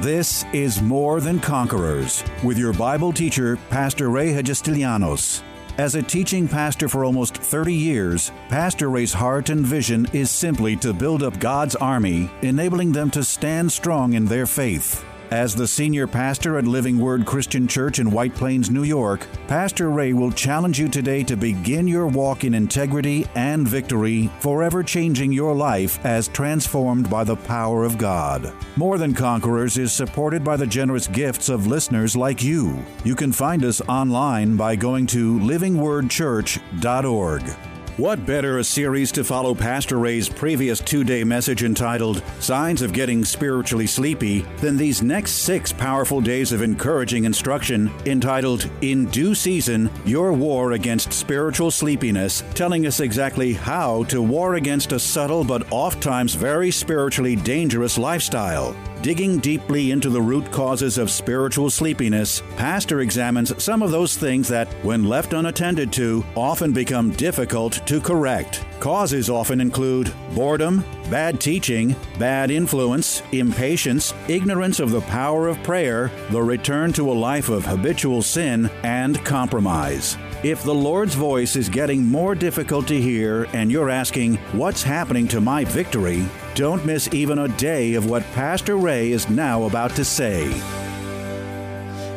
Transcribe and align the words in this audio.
This 0.00 0.46
is 0.54 0.80
More 0.80 1.20
Than 1.20 1.40
Conquerors 1.40 2.24
with 2.42 2.56
your 2.56 2.72
Bible 2.72 3.12
teacher, 3.12 3.58
Pastor 3.68 4.08
Ray 4.08 4.32
Hagistilianos. 4.32 5.42
As 5.76 5.94
a 5.94 6.02
teaching 6.02 6.48
pastor 6.48 6.88
for 6.88 7.04
almost 7.04 7.36
30 7.36 7.74
years, 7.74 8.32
Pastor 8.48 8.88
Ray's 8.88 9.12
heart 9.12 9.50
and 9.50 9.60
vision 9.60 10.08
is 10.14 10.30
simply 10.30 10.74
to 10.76 10.94
build 10.94 11.22
up 11.22 11.38
God's 11.38 11.76
army, 11.76 12.30
enabling 12.40 12.92
them 12.92 13.10
to 13.10 13.22
stand 13.22 13.70
strong 13.70 14.14
in 14.14 14.24
their 14.24 14.46
faith. 14.46 15.04
As 15.30 15.54
the 15.54 15.68
senior 15.68 16.08
pastor 16.08 16.58
at 16.58 16.64
Living 16.64 16.98
Word 16.98 17.24
Christian 17.24 17.68
Church 17.68 18.00
in 18.00 18.10
White 18.10 18.34
Plains, 18.34 18.68
New 18.68 18.82
York, 18.82 19.28
Pastor 19.46 19.88
Ray 19.88 20.12
will 20.12 20.32
challenge 20.32 20.80
you 20.80 20.88
today 20.88 21.22
to 21.22 21.36
begin 21.36 21.86
your 21.86 22.08
walk 22.08 22.42
in 22.42 22.52
integrity 22.52 23.24
and 23.36 23.68
victory, 23.68 24.28
forever 24.40 24.82
changing 24.82 25.30
your 25.30 25.54
life 25.54 26.04
as 26.04 26.26
transformed 26.26 27.08
by 27.08 27.22
the 27.22 27.36
power 27.36 27.84
of 27.84 27.96
God. 27.96 28.52
More 28.74 28.98
Than 28.98 29.14
Conquerors 29.14 29.78
is 29.78 29.92
supported 29.92 30.42
by 30.42 30.56
the 30.56 30.66
generous 30.66 31.06
gifts 31.06 31.48
of 31.48 31.68
listeners 31.68 32.16
like 32.16 32.42
you. 32.42 32.84
You 33.04 33.14
can 33.14 33.30
find 33.30 33.64
us 33.64 33.80
online 33.82 34.56
by 34.56 34.74
going 34.74 35.06
to 35.08 35.38
livingwordchurch.org. 35.38 37.69
What 38.00 38.24
better 38.24 38.56
a 38.56 38.64
series 38.64 39.12
to 39.12 39.24
follow 39.24 39.54
Pastor 39.54 39.98
Ray's 39.98 40.26
previous 40.26 40.80
two 40.80 41.04
day 41.04 41.22
message 41.22 41.64
entitled 41.64 42.22
Signs 42.38 42.80
of 42.80 42.94
Getting 42.94 43.26
Spiritually 43.26 43.86
Sleepy 43.86 44.40
than 44.56 44.78
these 44.78 45.02
next 45.02 45.32
six 45.32 45.70
powerful 45.70 46.22
days 46.22 46.50
of 46.50 46.62
encouraging 46.62 47.26
instruction 47.26 47.92
entitled 48.06 48.70
In 48.80 49.04
Due 49.10 49.34
Season 49.34 49.90
Your 50.06 50.32
War 50.32 50.72
Against 50.72 51.12
Spiritual 51.12 51.70
Sleepiness, 51.70 52.42
telling 52.54 52.86
us 52.86 53.00
exactly 53.00 53.52
how 53.52 54.04
to 54.04 54.22
war 54.22 54.54
against 54.54 54.92
a 54.92 54.98
subtle 54.98 55.44
but 55.44 55.70
oft-times 55.70 56.34
very 56.34 56.70
spiritually 56.70 57.36
dangerous 57.36 57.98
lifestyle. 57.98 58.74
Digging 59.02 59.38
deeply 59.38 59.92
into 59.92 60.10
the 60.10 60.20
root 60.20 60.52
causes 60.52 60.98
of 60.98 61.10
spiritual 61.10 61.70
sleepiness, 61.70 62.42
Pastor 62.58 63.00
examines 63.00 63.62
some 63.62 63.80
of 63.80 63.90
those 63.90 64.14
things 64.14 64.46
that, 64.48 64.68
when 64.84 65.04
left 65.04 65.32
unattended 65.32 65.90
to, 65.94 66.22
often 66.36 66.72
become 66.72 67.10
difficult 67.12 67.80
to 67.86 67.98
correct. 67.98 68.62
Causes 68.78 69.30
often 69.30 69.58
include 69.58 70.12
boredom, 70.34 70.84
bad 71.08 71.40
teaching, 71.40 71.96
bad 72.18 72.50
influence, 72.50 73.22
impatience, 73.32 74.12
ignorance 74.28 74.80
of 74.80 74.90
the 74.90 75.00
power 75.02 75.48
of 75.48 75.62
prayer, 75.62 76.10
the 76.30 76.42
return 76.42 76.92
to 76.92 77.10
a 77.10 77.14
life 77.14 77.48
of 77.48 77.64
habitual 77.64 78.20
sin, 78.20 78.70
and 78.82 79.24
compromise. 79.24 80.18
If 80.42 80.62
the 80.62 80.74
Lord's 80.74 81.14
voice 81.14 81.54
is 81.54 81.68
getting 81.68 82.02
more 82.02 82.34
difficult 82.34 82.88
to 82.88 82.98
hear 82.98 83.44
and 83.52 83.70
you're 83.70 83.90
asking, 83.90 84.36
What's 84.52 84.82
happening 84.82 85.28
to 85.28 85.40
my 85.40 85.64
victory? 85.64 86.24
Don't 86.54 86.86
miss 86.86 87.12
even 87.12 87.40
a 87.40 87.48
day 87.58 87.92
of 87.92 88.08
what 88.08 88.22
Pastor 88.32 88.78
Ray 88.78 89.12
is 89.12 89.28
now 89.28 89.64
about 89.64 89.94
to 89.96 90.04
say. 90.04 90.50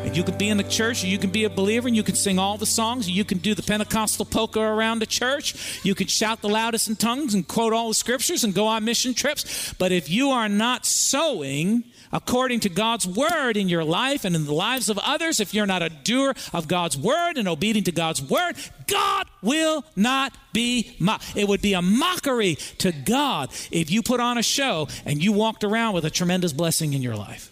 And 0.06 0.16
you 0.16 0.24
can 0.24 0.38
be 0.38 0.48
in 0.48 0.56
the 0.56 0.64
church, 0.64 1.04
you 1.04 1.18
can 1.18 1.28
be 1.28 1.44
a 1.44 1.50
believer, 1.50 1.86
and 1.86 1.94
you 1.94 2.02
can 2.02 2.14
sing 2.14 2.38
all 2.38 2.56
the 2.56 2.64
songs, 2.64 3.10
you 3.10 3.26
can 3.26 3.38
do 3.38 3.54
the 3.54 3.62
Pentecostal 3.62 4.24
polka 4.24 4.58
around 4.58 5.00
the 5.00 5.06
church. 5.06 5.82
You 5.84 5.94
can 5.94 6.06
shout 6.06 6.40
the 6.40 6.48
loudest 6.48 6.88
in 6.88 6.96
tongues 6.96 7.34
and 7.34 7.46
quote 7.46 7.74
all 7.74 7.88
the 7.88 7.94
scriptures 7.94 8.42
and 8.42 8.54
go 8.54 8.66
on 8.66 8.86
mission 8.86 9.12
trips. 9.12 9.74
But 9.74 9.92
if 9.92 10.08
you 10.08 10.30
are 10.30 10.48
not 10.48 10.86
sowing 10.86 11.84
according 12.14 12.60
to 12.60 12.68
God's 12.70 13.06
word 13.06 13.58
in 13.58 13.68
your 13.68 13.84
life 13.84 14.24
and 14.24 14.34
in 14.34 14.46
the 14.46 14.54
lives 14.54 14.88
of 14.88 14.98
others, 14.98 15.40
if 15.40 15.52
you're 15.52 15.66
not 15.66 15.82
a 15.82 15.90
doer 15.90 16.32
of 16.54 16.68
God's 16.68 16.96
word 16.96 17.36
and 17.36 17.46
obedient 17.48 17.84
to 17.86 17.92
God's 17.92 18.22
word, 18.22 18.54
God 18.86 19.26
will 19.42 19.84
not 19.96 20.32
be 20.52 20.96
mocked. 20.98 21.36
It 21.36 21.48
would 21.48 21.60
be 21.60 21.74
a 21.74 21.82
mockery 21.82 22.54
to 22.78 22.92
God 22.92 23.50
if 23.70 23.90
you 23.90 24.02
put 24.02 24.20
on 24.20 24.38
a 24.38 24.42
show 24.42 24.88
and 25.04 25.22
you 25.22 25.32
walked 25.32 25.64
around 25.64 25.94
with 25.94 26.04
a 26.04 26.10
tremendous 26.10 26.52
blessing 26.52 26.94
in 26.94 27.02
your 27.02 27.16
life. 27.16 27.50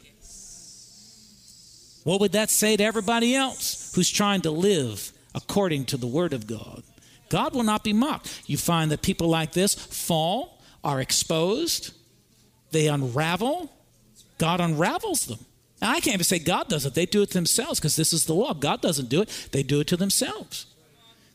What 2.04 2.20
would 2.20 2.32
that 2.32 2.50
say 2.50 2.76
to 2.76 2.84
everybody 2.84 3.34
else 3.34 3.92
who's 3.94 4.10
trying 4.10 4.40
to 4.42 4.50
live 4.50 5.12
according 5.34 5.86
to 5.86 5.96
the 5.96 6.06
Word 6.06 6.32
of 6.32 6.46
God? 6.46 6.82
God 7.28 7.54
will 7.54 7.62
not 7.62 7.84
be 7.84 7.92
mocked. 7.92 8.42
You 8.46 8.56
find 8.56 8.90
that 8.90 9.02
people 9.02 9.28
like 9.28 9.52
this 9.52 9.74
fall, 9.74 10.60
are 10.84 11.00
exposed, 11.00 11.92
they 12.72 12.88
unravel. 12.88 13.70
God 14.38 14.60
unravels 14.60 15.26
them. 15.26 15.38
Now, 15.80 15.90
I 15.90 16.00
can't 16.00 16.14
even 16.14 16.24
say 16.24 16.38
God 16.38 16.68
does 16.68 16.86
it. 16.86 16.94
They 16.94 17.06
do 17.06 17.22
it 17.22 17.30
themselves 17.30 17.80
because 17.80 17.96
this 17.96 18.12
is 18.12 18.26
the 18.26 18.34
law. 18.34 18.54
God 18.54 18.80
doesn't 18.80 19.08
do 19.08 19.22
it, 19.22 19.48
they 19.52 19.62
do 19.62 19.80
it 19.80 19.86
to 19.88 19.96
themselves. 19.96 20.66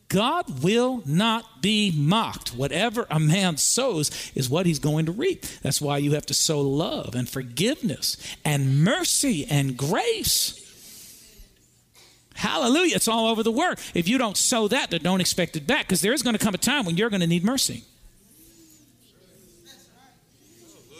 God 0.08 0.62
will 0.62 1.02
not 1.04 1.60
be 1.60 1.92
mocked. 1.94 2.54
Whatever 2.54 3.06
a 3.10 3.20
man 3.20 3.58
sows 3.58 4.32
is 4.34 4.48
what 4.48 4.64
he's 4.64 4.78
going 4.78 5.04
to 5.06 5.12
reap. 5.12 5.42
That's 5.62 5.82
why 5.82 5.98
you 5.98 6.12
have 6.12 6.24
to 6.26 6.34
sow 6.34 6.62
love 6.62 7.14
and 7.14 7.28
forgiveness 7.28 8.16
and 8.44 8.82
mercy 8.82 9.44
and 9.44 9.76
grace. 9.76 10.64
Hallelujah. 12.34 12.96
It's 12.96 13.08
all 13.08 13.26
over 13.26 13.42
the 13.42 13.52
word. 13.52 13.80
If 13.94 14.08
you 14.08 14.16
don't 14.16 14.36
sow 14.36 14.68
that, 14.68 14.90
then 14.90 15.02
don't 15.02 15.20
expect 15.20 15.56
it 15.56 15.66
back 15.66 15.86
because 15.86 16.00
there 16.00 16.12
is 16.12 16.22
going 16.22 16.36
to 16.36 16.42
come 16.42 16.54
a 16.54 16.58
time 16.58 16.86
when 16.86 16.96
you're 16.96 17.10
going 17.10 17.20
to 17.20 17.26
need 17.26 17.44
mercy. 17.44 17.84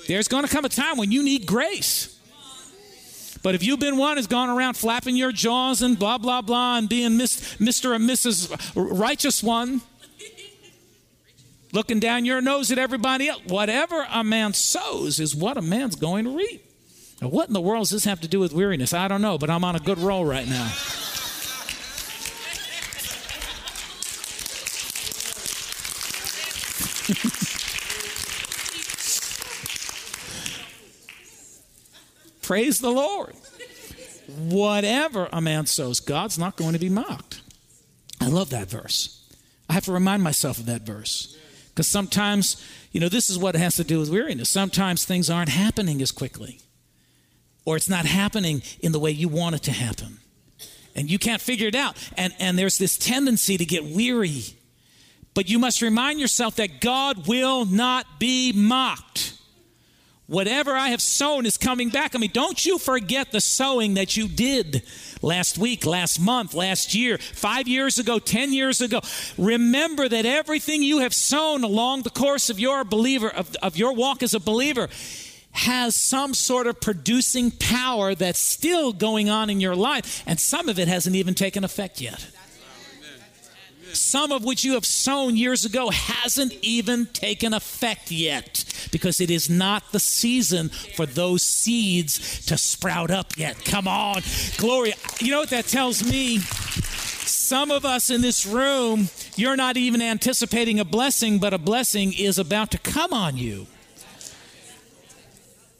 There's 0.08 0.26
going 0.26 0.44
to 0.44 0.50
come 0.50 0.64
a 0.64 0.70
time 0.70 0.96
when 0.96 1.12
you 1.12 1.22
need 1.22 1.46
grace. 1.46 2.18
But 3.42 3.54
if 3.54 3.62
you've 3.62 3.78
been 3.78 3.98
one 3.98 4.16
who's 4.16 4.26
gone 4.26 4.48
around 4.48 4.74
flapping 4.74 5.16
your 5.16 5.32
jaws 5.32 5.82
and 5.82 5.98
blah, 5.98 6.16
blah, 6.16 6.40
blah, 6.40 6.78
and 6.78 6.88
being 6.88 7.10
Mr. 7.10 7.94
and 7.94 8.08
Mrs. 8.08 8.50
Righteous 8.74 9.42
One, 9.42 9.82
looking 11.72 12.00
down 12.00 12.24
your 12.24 12.40
nose 12.40 12.72
at 12.72 12.78
everybody 12.78 13.28
else, 13.28 13.42
whatever 13.46 14.06
a 14.10 14.24
man 14.24 14.54
sows 14.54 15.20
is 15.20 15.36
what 15.36 15.58
a 15.58 15.62
man's 15.62 15.94
going 15.94 16.24
to 16.24 16.34
reap. 16.34 16.64
Now, 17.20 17.28
what 17.28 17.48
in 17.48 17.52
the 17.52 17.60
world 17.60 17.82
does 17.82 17.90
this 17.90 18.04
have 18.06 18.22
to 18.22 18.28
do 18.28 18.40
with 18.40 18.54
weariness? 18.54 18.94
I 18.94 19.08
don't 19.08 19.20
know, 19.20 19.36
but 19.36 19.50
I'm 19.50 19.62
on 19.62 19.76
a 19.76 19.80
good 19.80 19.98
roll 19.98 20.24
right 20.24 20.48
now. 20.48 20.72
Praise 32.48 32.78
the 32.78 32.90
Lord. 32.90 33.34
Whatever 34.26 35.28
a 35.30 35.38
man 35.38 35.66
sows, 35.66 36.00
God's 36.00 36.38
not 36.38 36.56
going 36.56 36.72
to 36.72 36.78
be 36.78 36.88
mocked. 36.88 37.42
I 38.22 38.28
love 38.28 38.48
that 38.48 38.70
verse. 38.70 39.22
I 39.68 39.74
have 39.74 39.84
to 39.84 39.92
remind 39.92 40.22
myself 40.22 40.58
of 40.58 40.64
that 40.64 40.80
verse. 40.80 41.36
Because 41.68 41.86
sometimes, 41.86 42.66
you 42.90 43.00
know, 43.00 43.10
this 43.10 43.28
is 43.28 43.36
what 43.36 43.54
it 43.54 43.58
has 43.58 43.76
to 43.76 43.84
do 43.84 43.98
with 43.98 44.08
weariness. 44.08 44.48
Sometimes 44.48 45.04
things 45.04 45.28
aren't 45.28 45.50
happening 45.50 46.00
as 46.00 46.10
quickly, 46.10 46.62
or 47.66 47.76
it's 47.76 47.90
not 47.90 48.06
happening 48.06 48.62
in 48.80 48.92
the 48.92 48.98
way 48.98 49.10
you 49.10 49.28
want 49.28 49.54
it 49.54 49.62
to 49.64 49.72
happen. 49.72 50.16
And 50.96 51.10
you 51.10 51.18
can't 51.18 51.42
figure 51.42 51.68
it 51.68 51.74
out. 51.74 51.98
And, 52.16 52.32
and 52.40 52.58
there's 52.58 52.78
this 52.78 52.96
tendency 52.96 53.58
to 53.58 53.66
get 53.66 53.84
weary. 53.84 54.44
But 55.34 55.50
you 55.50 55.58
must 55.58 55.82
remind 55.82 56.18
yourself 56.18 56.56
that 56.56 56.80
God 56.80 57.28
will 57.28 57.66
not 57.66 58.18
be 58.18 58.54
mocked. 58.54 59.34
Whatever 60.28 60.76
I 60.76 60.88
have 60.88 61.00
sown 61.00 61.46
is 61.46 61.56
coming 61.56 61.88
back. 61.88 62.14
I 62.14 62.18
mean, 62.18 62.32
don't 62.34 62.64
you 62.66 62.76
forget 62.76 63.32
the 63.32 63.40
sowing 63.40 63.94
that 63.94 64.14
you 64.14 64.28
did 64.28 64.82
last 65.22 65.56
week, 65.56 65.86
last 65.86 66.20
month, 66.20 66.52
last 66.52 66.94
year, 66.94 67.16
five 67.16 67.66
years 67.66 67.98
ago, 67.98 68.18
10 68.18 68.52
years 68.52 68.82
ago. 68.82 69.00
Remember 69.38 70.06
that 70.06 70.26
everything 70.26 70.82
you 70.82 70.98
have 70.98 71.14
sown 71.14 71.64
along 71.64 72.02
the 72.02 72.10
course 72.10 72.50
of 72.50 72.60
your 72.60 72.84
believer, 72.84 73.30
of, 73.30 73.56
of 73.62 73.78
your 73.78 73.94
walk 73.94 74.22
as 74.22 74.34
a 74.34 74.40
believer, 74.40 74.90
has 75.52 75.96
some 75.96 76.34
sort 76.34 76.66
of 76.66 76.78
producing 76.78 77.50
power 77.50 78.14
that's 78.14 78.38
still 78.38 78.92
going 78.92 79.30
on 79.30 79.48
in 79.48 79.62
your 79.62 79.74
life, 79.74 80.22
and 80.26 80.38
some 80.38 80.68
of 80.68 80.78
it 80.78 80.88
hasn't 80.88 81.16
even 81.16 81.34
taken 81.34 81.64
effect 81.64 82.02
yet 82.02 82.28
some 83.92 84.32
of 84.32 84.44
which 84.44 84.64
you 84.64 84.74
have 84.74 84.86
sown 84.86 85.36
years 85.36 85.64
ago 85.64 85.90
hasn't 85.90 86.52
even 86.62 87.06
taken 87.06 87.54
effect 87.54 88.10
yet 88.10 88.64
because 88.90 89.20
it 89.20 89.30
is 89.30 89.48
not 89.48 89.92
the 89.92 90.00
season 90.00 90.68
for 90.68 91.06
those 91.06 91.42
seeds 91.42 92.44
to 92.46 92.56
sprout 92.56 93.10
up 93.10 93.36
yet. 93.36 93.64
Come 93.64 93.88
on. 93.88 94.22
Gloria. 94.56 94.94
You 95.20 95.32
know 95.32 95.40
what 95.40 95.50
that 95.50 95.66
tells 95.66 96.02
me? 96.08 96.38
Some 96.38 97.70
of 97.70 97.84
us 97.84 98.10
in 98.10 98.20
this 98.20 98.46
room, 98.46 99.08
you're 99.36 99.56
not 99.56 99.76
even 99.76 100.02
anticipating 100.02 100.80
a 100.80 100.84
blessing, 100.84 101.38
but 101.38 101.54
a 101.54 101.58
blessing 101.58 102.12
is 102.12 102.38
about 102.38 102.70
to 102.72 102.78
come 102.78 103.12
on 103.12 103.36
you. 103.36 103.66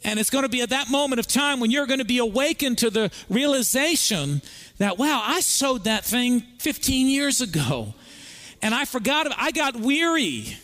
And 0.03 0.19
it's 0.19 0.29
going 0.29 0.43
to 0.43 0.49
be 0.49 0.61
at 0.61 0.69
that 0.69 0.89
moment 0.89 1.19
of 1.19 1.27
time 1.27 1.59
when 1.59 1.71
you're 1.71 1.85
going 1.85 1.99
to 1.99 2.05
be 2.05 2.19
awakened 2.19 2.77
to 2.79 2.89
the 2.89 3.11
realization 3.29 4.41
that, 4.77 4.97
wow, 4.97 5.21
I 5.25 5.41
sowed 5.41 5.83
that 5.83 6.05
thing 6.05 6.41
15 6.59 7.07
years 7.07 7.41
ago 7.41 7.93
and 8.61 8.73
I 8.75 8.85
forgot, 8.85 9.27
I 9.37 9.51
got 9.51 9.75
weary. 9.75 10.57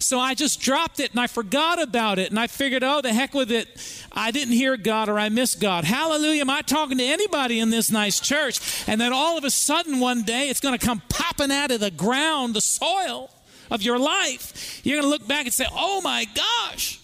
So 0.00 0.18
I 0.18 0.34
just 0.34 0.60
dropped 0.60 1.00
it 1.00 1.10
and 1.10 1.20
I 1.20 1.26
forgot 1.26 1.82
about 1.82 2.18
it 2.18 2.30
and 2.30 2.40
I 2.40 2.46
figured, 2.46 2.82
oh, 2.82 3.02
the 3.02 3.12
heck 3.12 3.34
with 3.34 3.52
it. 3.52 3.68
I 4.10 4.30
didn't 4.30 4.54
hear 4.54 4.76
God 4.78 5.10
or 5.10 5.18
I 5.18 5.28
missed 5.28 5.60
God. 5.60 5.84
Hallelujah. 5.84 6.40
Am 6.40 6.50
I 6.50 6.62
talking 6.62 6.96
to 6.96 7.04
anybody 7.04 7.60
in 7.60 7.68
this 7.68 7.90
nice 7.90 8.18
church? 8.18 8.88
And 8.88 8.98
then 8.98 9.12
all 9.12 9.36
of 9.36 9.44
a 9.44 9.50
sudden 9.50 10.00
one 10.00 10.22
day 10.22 10.48
it's 10.48 10.60
going 10.60 10.78
to 10.78 10.84
come 10.84 11.02
popping 11.10 11.50
out 11.52 11.70
of 11.70 11.80
the 11.80 11.90
ground, 11.90 12.54
the 12.54 12.62
soil 12.62 13.30
of 13.70 13.82
your 13.82 13.98
life. 13.98 14.80
You're 14.82 15.02
going 15.02 15.04
to 15.04 15.10
look 15.10 15.28
back 15.28 15.44
and 15.44 15.52
say, 15.52 15.66
oh 15.70 16.00
my 16.00 16.26
gosh. 16.34 17.00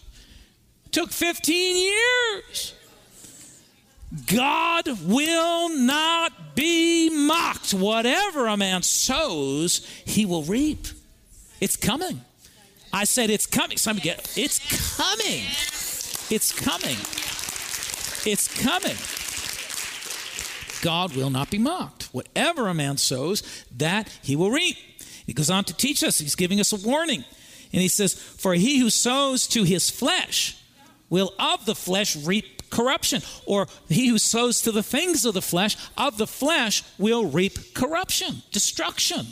Took 0.90 1.10
15 1.10 1.76
years. 1.76 2.74
God 4.26 4.88
will 5.02 5.70
not 5.70 6.54
be 6.54 7.10
mocked. 7.10 7.74
Whatever 7.74 8.46
a 8.46 8.56
man 8.56 8.82
sows, 8.82 9.86
he 10.04 10.24
will 10.24 10.44
reap. 10.44 10.86
It's 11.60 11.76
coming. 11.76 12.20
I 12.92 13.04
said 13.04 13.30
it's 13.30 13.46
coming. 13.46 13.76
Some 13.76 13.96
get 13.96 14.32
it's 14.36 14.60
coming. 14.96 15.42
It's 16.30 16.52
coming. 16.52 16.96
It's 18.26 18.48
coming. 18.62 18.96
God 20.82 21.16
will 21.16 21.30
not 21.30 21.50
be 21.50 21.58
mocked. 21.58 22.04
Whatever 22.12 22.68
a 22.68 22.74
man 22.74 22.98
sows, 22.98 23.42
that 23.76 24.08
he 24.22 24.36
will 24.36 24.50
reap. 24.50 24.76
He 25.26 25.32
goes 25.32 25.50
on 25.50 25.64
to 25.64 25.74
teach 25.74 26.04
us. 26.04 26.18
He's 26.18 26.34
giving 26.34 26.60
us 26.60 26.72
a 26.72 26.86
warning. 26.86 27.24
And 27.72 27.82
he 27.82 27.88
says, 27.88 28.14
For 28.14 28.54
he 28.54 28.78
who 28.78 28.90
sows 28.90 29.48
to 29.48 29.64
his 29.64 29.90
flesh 29.90 30.56
will 31.08 31.32
of 31.38 31.64
the 31.66 31.74
flesh 31.74 32.16
reap 32.16 32.63
corruption. 32.74 33.22
Or 33.46 33.66
he 33.88 34.08
who 34.08 34.18
sows 34.18 34.60
to 34.62 34.72
the 34.72 34.82
things 34.82 35.24
of 35.24 35.32
the 35.32 35.42
flesh, 35.42 35.76
of 35.96 36.18
the 36.18 36.26
flesh 36.26 36.82
will 36.98 37.26
reap 37.26 37.74
corruption, 37.74 38.42
destruction, 38.50 39.26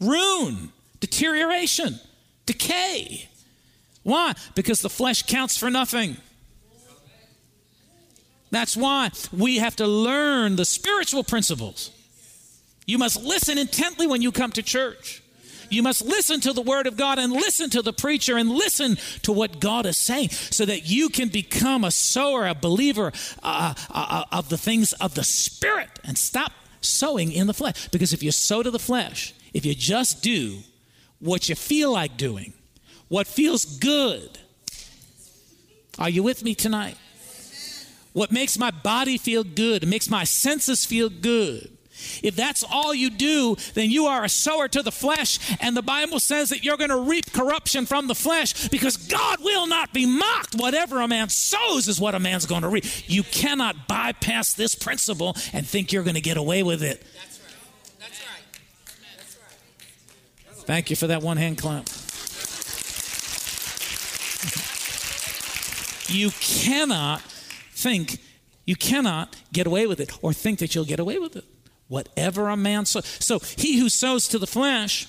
ruin, 0.00 0.72
deterioration, 1.00 1.98
decay. 2.44 3.28
Why? 4.02 4.34
Because 4.54 4.82
the 4.82 4.90
flesh 4.90 5.22
counts 5.22 5.56
for 5.56 5.70
nothing. 5.70 6.16
That's 8.50 8.76
why 8.76 9.10
we 9.32 9.58
have 9.58 9.76
to 9.76 9.86
learn 9.86 10.56
the 10.56 10.64
spiritual 10.66 11.24
principles. 11.24 11.90
You 12.84 12.98
must 12.98 13.22
listen 13.22 13.56
intently 13.56 14.06
when 14.06 14.20
you 14.20 14.32
come 14.32 14.50
to 14.52 14.62
church. 14.62 15.21
You 15.72 15.82
must 15.82 16.04
listen 16.04 16.40
to 16.42 16.52
the 16.52 16.60
word 16.60 16.86
of 16.86 16.98
God 16.98 17.18
and 17.18 17.32
listen 17.32 17.70
to 17.70 17.80
the 17.80 17.94
preacher 17.94 18.36
and 18.36 18.50
listen 18.50 18.98
to 19.22 19.32
what 19.32 19.58
God 19.58 19.86
is 19.86 19.96
saying 19.96 20.28
so 20.28 20.66
that 20.66 20.86
you 20.86 21.08
can 21.08 21.28
become 21.28 21.82
a 21.82 21.90
sower, 21.90 22.46
a 22.46 22.54
believer 22.54 23.10
uh, 23.42 23.72
uh, 23.90 24.24
uh, 24.30 24.36
of 24.36 24.50
the 24.50 24.58
things 24.58 24.92
of 24.94 25.14
the 25.14 25.24
Spirit 25.24 25.88
and 26.04 26.18
stop 26.18 26.52
sowing 26.82 27.32
in 27.32 27.46
the 27.46 27.54
flesh. 27.54 27.88
Because 27.88 28.12
if 28.12 28.22
you 28.22 28.32
sow 28.32 28.62
to 28.62 28.70
the 28.70 28.78
flesh, 28.78 29.32
if 29.54 29.64
you 29.64 29.74
just 29.74 30.22
do 30.22 30.58
what 31.20 31.48
you 31.48 31.54
feel 31.54 31.90
like 31.90 32.18
doing, 32.18 32.52
what 33.08 33.26
feels 33.26 33.64
good, 33.64 34.38
are 35.98 36.10
you 36.10 36.22
with 36.22 36.44
me 36.44 36.54
tonight? 36.54 36.98
What 38.12 38.30
makes 38.30 38.58
my 38.58 38.70
body 38.70 39.16
feel 39.16 39.42
good, 39.42 39.84
it 39.84 39.88
makes 39.88 40.10
my 40.10 40.24
senses 40.24 40.84
feel 40.84 41.08
good 41.08 41.71
if 42.22 42.36
that's 42.36 42.62
all 42.62 42.94
you 42.94 43.10
do, 43.10 43.56
then 43.74 43.90
you 43.90 44.06
are 44.06 44.24
a 44.24 44.28
sower 44.28 44.68
to 44.68 44.82
the 44.82 44.92
flesh. 44.92 45.38
And 45.60 45.76
the 45.76 45.82
Bible 45.82 46.20
says 46.20 46.50
that 46.50 46.64
you're 46.64 46.76
going 46.76 46.90
to 46.90 47.00
reap 47.00 47.32
corruption 47.32 47.86
from 47.86 48.06
the 48.06 48.14
flesh 48.14 48.68
because 48.68 48.96
God 48.96 49.42
will 49.42 49.66
not 49.66 49.92
be 49.92 50.06
mocked. 50.06 50.54
Whatever 50.54 51.00
a 51.00 51.08
man 51.08 51.28
sows 51.28 51.88
is 51.88 52.00
what 52.00 52.14
a 52.14 52.20
man's 52.20 52.46
going 52.46 52.62
to 52.62 52.68
reap. 52.68 52.84
You 53.06 53.22
cannot 53.22 53.88
bypass 53.88 54.54
this 54.54 54.74
principle 54.74 55.36
and 55.52 55.66
think 55.66 55.92
you're 55.92 56.04
going 56.04 56.14
to 56.14 56.20
get 56.20 56.36
away 56.36 56.62
with 56.62 56.82
it. 56.82 57.02
That's 57.14 57.40
right. 57.40 57.54
That's 58.00 59.36
right. 60.48 60.66
Thank 60.66 60.90
you 60.90 60.96
for 60.96 61.06
that 61.08 61.22
one 61.22 61.36
hand 61.36 61.58
clap. 61.58 61.88
You 66.08 66.30
cannot 66.40 67.22
think, 67.72 68.18
you 68.66 68.76
cannot 68.76 69.34
get 69.52 69.66
away 69.66 69.86
with 69.86 69.98
it 69.98 70.12
or 70.22 70.32
think 70.32 70.58
that 70.58 70.74
you'll 70.74 70.84
get 70.84 71.00
away 71.00 71.18
with 71.18 71.36
it 71.36 71.44
whatever 71.92 72.48
a 72.48 72.56
man 72.56 72.86
sows. 72.86 73.04
So 73.20 73.38
he 73.38 73.78
who 73.78 73.90
sows 73.90 74.26
to 74.28 74.38
the 74.38 74.46
flesh, 74.46 75.08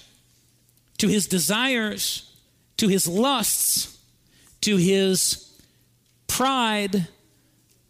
to 0.98 1.08
his 1.08 1.28
desires, 1.28 2.30
to 2.76 2.90
his 2.90 3.08
lusts, 3.08 3.98
to 4.60 4.76
his 4.76 5.50
pride, 6.28 7.08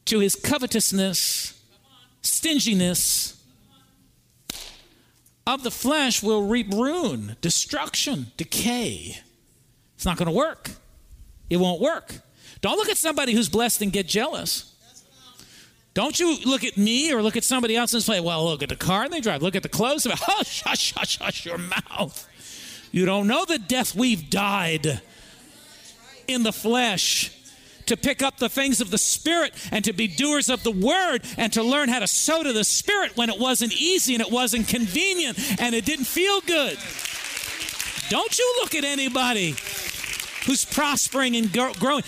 to 0.06 0.20
his 0.20 0.36
covetousness, 0.36 1.60
stinginess, 2.22 3.44
of 5.48 5.64
the 5.64 5.72
flesh 5.72 6.22
will 6.22 6.48
reap 6.48 6.72
ruin, 6.72 7.36
destruction, 7.42 8.28
decay. 8.38 9.18
It's 9.96 10.06
not 10.06 10.18
going 10.18 10.28
to 10.28 10.32
work. 10.32 10.70
It 11.50 11.58
won't 11.58 11.82
work. 11.82 12.20
Don't 12.62 12.78
look 12.78 12.90
at 12.90 12.98
somebody 12.98 13.34
who's 13.34 13.50
blessed 13.50 13.82
and 13.82 13.92
get 13.92 14.08
jealous. 14.08 14.73
Don't 15.94 16.20
you 16.20 16.38
look 16.46 16.64
at 16.64 16.76
me 16.76 17.14
or 17.14 17.22
look 17.22 17.38
at 17.38 17.44
somebody 17.44 17.76
else 17.76 17.94
and 17.94 18.02
say, 18.02 18.20
well, 18.20 18.46
look 18.46 18.64
at 18.64 18.70
the 18.70 18.76
car 18.76 19.08
they 19.08 19.22
drive, 19.22 19.42
look 19.44 19.56
at 19.56 19.64
the 19.64 19.70
clothes. 19.70 20.06
Hush, 20.10 20.64
hush, 20.64 20.94
hush, 20.94 21.20
hush 21.20 21.46
your 21.46 21.58
mouth. 21.58 22.28
You 22.92 23.06
don't 23.06 23.28
know 23.28 23.46
the 23.46 23.60
death 23.60 23.96
we've 23.96 24.30
died 24.30 25.02
in 26.28 26.44
the 26.44 26.54
flesh 26.54 27.32
to 27.86 27.98
pick 27.98 28.24
up 28.24 28.38
the 28.38 28.50
things 28.50 28.82
of 28.82 28.92
the 28.92 28.98
Spirit 28.98 29.54
and 29.72 29.84
to 29.86 29.94
be 29.94 30.08
doers 30.08 30.50
of 30.50 30.64
the 30.64 30.72
Word 30.72 31.22
and 31.38 31.52
to 31.54 31.64
learn 31.64 31.90
how 31.90 32.00
to 32.00 32.08
sow 32.08 32.42
to 32.42 32.54
the 32.54 32.64
Spirit 32.64 33.18
when 33.18 33.30
it 33.30 33.40
wasn't 33.40 33.74
easy 33.74 34.16
and 34.16 34.22
it 34.22 34.32
wasn't 34.32 34.68
convenient 34.68 35.38
and 35.60 35.76
it 35.76 35.86
didn't 35.86 36.06
feel 36.06 36.40
good. 36.42 36.78
Don't 38.10 38.38
you 38.38 38.56
look 38.62 38.74
at 38.74 38.84
anybody 38.84 39.56
who's 40.46 40.66
prospering 40.66 41.36
and 41.36 41.52
growing. 41.52 42.04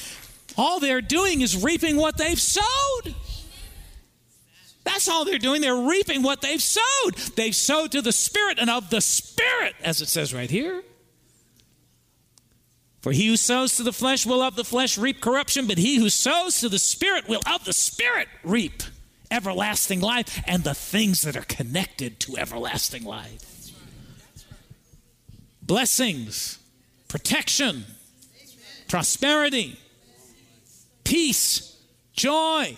All 0.57 0.79
they're 0.79 1.01
doing 1.01 1.41
is 1.41 1.63
reaping 1.63 1.97
what 1.97 2.17
they've 2.17 2.39
sowed. 2.39 3.15
That's 4.85 5.09
all 5.09 5.25
they're 5.25 5.39
doing. 5.39 5.61
They're 5.61 5.75
reaping 5.75 6.21
what 6.21 6.41
they've 6.41 6.61
sowed. 6.61 7.15
They've 7.35 7.55
sowed 7.55 7.91
to 7.91 8.01
the 8.01 8.11
Spirit 8.13 8.59
and 8.59 8.69
of 8.69 8.89
the 8.89 9.01
Spirit, 9.01 9.75
as 9.83 9.99
it 9.99 10.07
says 10.07 10.33
right 10.33 10.49
here. 10.49 10.83
For 13.01 13.11
he 13.11 13.27
who 13.27 13.35
sows 13.35 13.75
to 13.75 13.83
the 13.83 13.93
flesh 13.93 14.25
will 14.25 14.41
of 14.41 14.55
the 14.55 14.63
flesh 14.63 14.97
reap 14.97 15.21
corruption, 15.21 15.67
but 15.67 15.77
he 15.77 15.97
who 15.97 16.09
sows 16.09 16.59
to 16.61 16.69
the 16.69 16.79
Spirit 16.79 17.27
will 17.27 17.41
of 17.51 17.65
the 17.65 17.73
Spirit 17.73 18.27
reap 18.43 18.83
everlasting 19.29 20.01
life 20.01 20.41
and 20.47 20.63
the 20.63 20.73
things 20.73 21.23
that 21.23 21.35
are 21.35 21.41
connected 21.41 22.19
to 22.21 22.37
everlasting 22.37 23.03
life. 23.03 23.71
Blessings, 25.61 26.59
protection, 27.07 27.85
prosperity, 28.87 29.79
peace, 31.03 31.75
joy, 32.13 32.77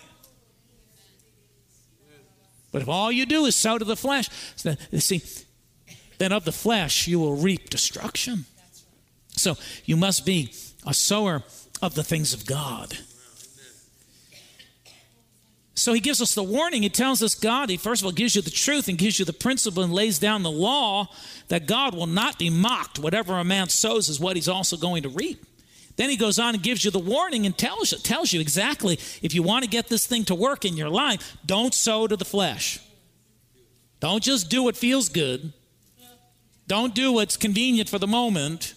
but 2.77 2.83
if 2.83 2.89
all 2.89 3.12
you 3.12 3.25
do 3.25 3.45
is 3.45 3.56
sow 3.56 3.79
to 3.79 3.83
the 3.83 3.95
flesh, 3.95 4.29
see, 5.00 5.24
then 6.19 6.31
of 6.31 6.45
the 6.45 6.51
flesh 6.51 7.07
you 7.07 7.19
will 7.19 7.35
reap 7.35 7.71
destruction. 7.71 8.45
So 9.29 9.57
you 9.85 9.97
must 9.97 10.27
be 10.27 10.53
a 10.85 10.94
sower 10.94 11.41
of 11.81 11.95
the 11.95 12.03
things 12.03 12.35
of 12.35 12.45
God. 12.45 13.00
So 15.74 15.91
he 15.91 16.00
gives 16.00 16.22
us 16.22 16.36
the 16.36 16.43
warning. 16.43 16.84
He 16.84 16.89
tells 16.89 17.24
us 17.24 17.34
God, 17.34 17.72
he 17.72 17.77
first 17.77 18.03
of 18.03 18.05
all 18.05 18.12
gives 18.12 18.36
you 18.36 18.43
the 18.43 18.51
truth 18.51 18.88
and 18.88 18.96
gives 18.96 19.17
you 19.17 19.25
the 19.25 19.34
principle 19.34 19.81
and 19.81 19.91
lays 19.91 20.19
down 20.19 20.43
the 20.43 20.51
law 20.51 21.07
that 21.48 21.65
God 21.65 21.96
will 21.96 22.05
not 22.05 22.38
be 22.38 22.51
mocked. 22.51 23.00
Whatever 23.00 23.39
a 23.39 23.43
man 23.43 23.69
sows 23.69 24.07
is 24.07 24.19
what 24.19 24.36
he's 24.36 24.48
also 24.48 24.77
going 24.77 25.01
to 25.01 25.10
reap. 25.10 25.43
Then 25.98 26.12
he 26.12 26.16
goes 26.16 26.38
on 26.39 26.54
and 26.54 26.63
gives 26.63 26.86
you 26.86 26.92
the 26.92 27.00
warning 27.00 27.46
and 27.46 27.58
tells 27.58 27.92
you, 27.92 27.98
tells 27.98 28.32
you 28.32 28.39
exactly 28.39 29.00
if 29.22 29.34
you 29.34 29.42
want 29.44 29.63
to 29.63 29.70
get 29.70 29.88
this 29.88 30.06
thing 30.06 30.24
to 30.25 30.36
work 30.36 30.63
in 30.63 30.77
your 30.77 30.89
life, 30.89 31.36
don't 31.46 31.74
sow 31.74 32.08
to 32.08 32.16
the 32.16 32.24
flesh. 32.24 32.80
Don't 34.00 34.24
just 34.24 34.50
do 34.50 34.63
what 34.63 34.77
feels 34.77 35.10
good. 35.10 35.51
Don't 36.68 36.94
do 36.94 37.13
what's 37.13 37.36
convenient 37.36 37.89
for 37.89 37.98
the 37.98 38.08
moment. 38.08 38.75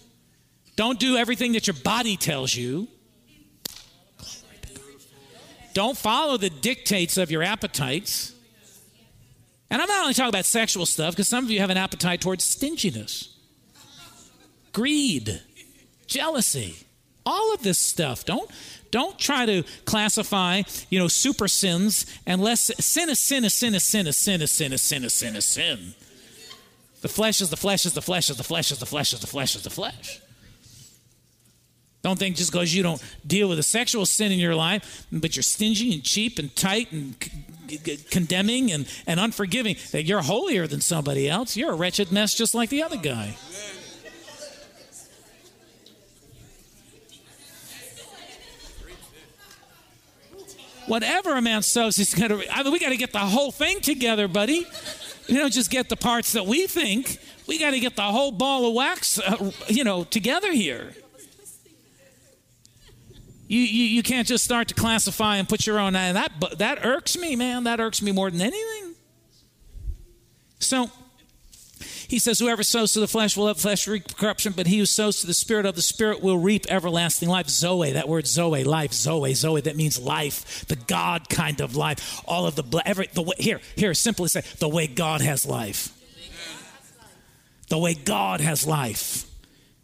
Don't 0.75 0.99
do 0.99 1.15
everything 1.15 1.51
that 1.53 1.67
your 1.67 1.75
body 1.75 2.17
tells 2.17 2.55
you. 2.55 2.87
Don't 5.73 5.97
follow 5.97 6.37
the 6.37 6.49
dictates 6.49 7.17
of 7.17 7.29
your 7.29 7.43
appetites. 7.43 8.33
And 9.69 9.79
I'm 9.79 9.87
not 9.87 10.01
only 10.01 10.15
talking 10.15 10.29
about 10.29 10.45
sexual 10.45 10.87
stuff, 10.87 11.13
because 11.13 11.27
some 11.27 11.45
of 11.45 11.51
you 11.51 11.59
have 11.59 11.69
an 11.69 11.77
appetite 11.77 12.19
towards 12.19 12.43
stinginess, 12.43 13.37
greed, 14.73 15.41
jealousy 16.07 16.87
all 17.25 17.53
of 17.53 17.63
this 17.63 17.79
stuff. 17.79 18.25
Don't 18.25 18.49
don't 18.91 19.17
try 19.17 19.45
to 19.45 19.63
classify, 19.85 20.63
you 20.89 20.99
know, 20.99 21.07
super 21.07 21.47
sins 21.47 22.05
unless 22.27 22.71
sin 22.83 23.09
is 23.09 23.19
sin 23.19 23.45
is 23.45 23.53
sin 23.53 23.73
is 23.73 23.83
sin 23.83 24.07
is 24.07 24.17
sin 24.17 24.41
is 24.41 24.51
sin 24.51 24.73
is 24.73 24.81
sin 24.81 25.03
is 25.03 25.13
sin 25.13 25.35
is 25.35 25.45
sin. 25.45 25.93
The 27.01 27.07
flesh 27.07 27.41
is 27.41 27.49
the 27.49 27.57
flesh 27.57 27.85
is 27.85 27.93
the 27.93 28.01
flesh 28.01 28.29
is 28.29 28.37
the 28.37 28.43
flesh 28.43 28.71
is 28.71 28.79
the 28.79 28.85
flesh 28.85 29.13
is 29.13 29.21
the 29.21 29.27
flesh 29.27 29.55
is 29.55 29.63
the 29.63 29.69
flesh. 29.69 30.21
Don't 32.03 32.17
think 32.17 32.35
just 32.35 32.51
because 32.51 32.73
you 32.73 32.81
don't 32.81 33.01
deal 33.25 33.47
with 33.47 33.59
a 33.59 33.63
sexual 33.63 34.05
sin 34.05 34.31
in 34.31 34.39
your 34.39 34.55
life, 34.55 35.05
but 35.11 35.35
you're 35.35 35.43
stingy 35.43 35.93
and 35.93 36.03
cheap 36.03 36.39
and 36.39 36.55
tight 36.55 36.91
and 36.91 37.15
condemning 38.09 38.71
and, 38.71 38.87
and 39.05 39.19
unforgiving, 39.19 39.75
that 39.91 40.03
you're 40.03 40.21
holier 40.21 40.65
than 40.67 40.81
somebody 40.81 41.29
else. 41.29 41.55
You're 41.55 41.73
a 41.73 41.75
wretched 41.75 42.11
mess 42.11 42.35
just 42.35 42.55
like 42.55 42.69
the 42.69 42.81
other 42.81 42.97
guy. 42.97 43.35
Whatever 50.91 51.37
a 51.37 51.41
man 51.41 51.61
sows, 51.61 51.95
he's 51.95 52.13
going 52.13 52.29
to. 52.29 52.53
I 52.53 52.63
mean, 52.63 52.73
we 52.73 52.77
got 52.77 52.89
to 52.89 52.97
get 52.97 53.13
the 53.13 53.19
whole 53.19 53.49
thing 53.49 53.79
together, 53.79 54.27
buddy. 54.27 54.67
You 55.27 55.37
don't 55.37 55.53
just 55.53 55.71
get 55.71 55.87
the 55.87 55.95
parts 55.95 56.33
that 56.33 56.45
we 56.45 56.67
think. 56.67 57.17
We 57.47 57.57
got 57.59 57.71
to 57.71 57.79
get 57.79 57.95
the 57.95 58.01
whole 58.01 58.33
ball 58.33 58.67
of 58.67 58.73
wax, 58.73 59.17
uh, 59.17 59.51
you 59.67 59.85
know, 59.85 60.03
together 60.03 60.51
here. 60.51 60.93
You, 63.47 63.59
you, 63.59 63.83
you 63.85 64.03
can't 64.03 64.27
just 64.27 64.43
start 64.43 64.67
to 64.67 64.73
classify 64.73 65.37
and 65.37 65.47
put 65.47 65.65
your 65.65 65.79
own. 65.79 65.93
That, 65.93 66.31
that 66.57 66.85
irks 66.85 67.17
me, 67.17 67.37
man. 67.37 67.63
That 67.63 67.79
irks 67.79 68.01
me 68.01 68.11
more 68.11 68.29
than 68.29 68.41
anything. 68.41 68.95
So 70.59 70.91
he 72.11 72.19
says, 72.19 72.39
Whoever 72.39 72.61
sows 72.61 72.91
to 72.91 72.99
the 72.99 73.07
flesh 73.07 73.37
will 73.37 73.47
have 73.47 73.57
flesh 73.57 73.87
reap 73.87 74.17
corruption, 74.17 74.51
but 74.53 74.67
he 74.67 74.79
who 74.79 74.85
sows 74.85 75.21
to 75.21 75.27
the 75.27 75.33
Spirit 75.33 75.65
of 75.65 75.75
the 75.75 75.81
Spirit 75.81 76.21
will 76.21 76.37
reap 76.37 76.65
everlasting 76.69 77.29
life. 77.29 77.47
Zoe, 77.47 77.93
that 77.93 78.09
word 78.09 78.27
Zoe, 78.27 78.65
life, 78.65 78.91
Zoe, 78.91 79.33
Zoe, 79.33 79.61
that 79.61 79.77
means 79.77 79.97
life, 79.97 80.65
the 80.67 80.75
God 80.75 81.29
kind 81.29 81.61
of 81.61 81.77
life. 81.77 82.21
All 82.27 82.45
of 82.45 82.57
the, 82.57 82.81
every, 82.85 83.07
the 83.13 83.21
way, 83.21 83.35
here, 83.39 83.61
here, 83.77 83.93
simply 83.93 84.27
say, 84.27 84.41
the 84.59 84.67
way 84.67 84.87
God 84.87 85.21
has 85.21 85.45
life. 85.45 85.97
The 87.69 87.77
way 87.77 87.93
God 87.93 88.41
has 88.41 88.67
life 88.67 89.25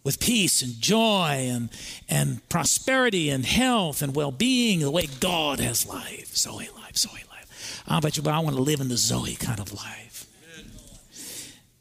with 0.03 0.19
peace 0.19 0.61
and 0.61 0.81
joy 0.81 1.47
and, 1.49 1.69
and 2.09 2.47
prosperity 2.49 3.29
and 3.29 3.45
health 3.45 4.01
and 4.01 4.13
well 4.13 4.33
being, 4.33 4.81
the 4.81 4.91
way 4.91 5.07
God 5.21 5.61
has 5.61 5.87
life. 5.87 6.35
Zoe 6.35 6.67
life, 6.75 6.97
Zoe 6.97 7.23
life. 7.29 7.83
I 7.87 8.01
bet 8.01 8.17
you, 8.17 8.23
but 8.23 8.33
I 8.33 8.39
want 8.39 8.57
to 8.57 8.61
live 8.61 8.81
in 8.81 8.89
the 8.89 8.97
Zoe 8.97 9.35
kind 9.35 9.61
of 9.61 9.73
life. 9.73 10.26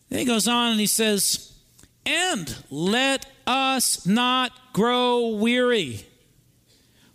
Then 0.08 0.20
he 0.20 0.24
goes 0.24 0.46
on 0.46 0.72
and 0.72 0.80
he 0.80 0.86
says, 0.86 1.52
And 2.04 2.54
let 2.70 3.26
us 3.46 4.06
not 4.06 4.52
grow 4.72 5.28
weary 5.28 6.06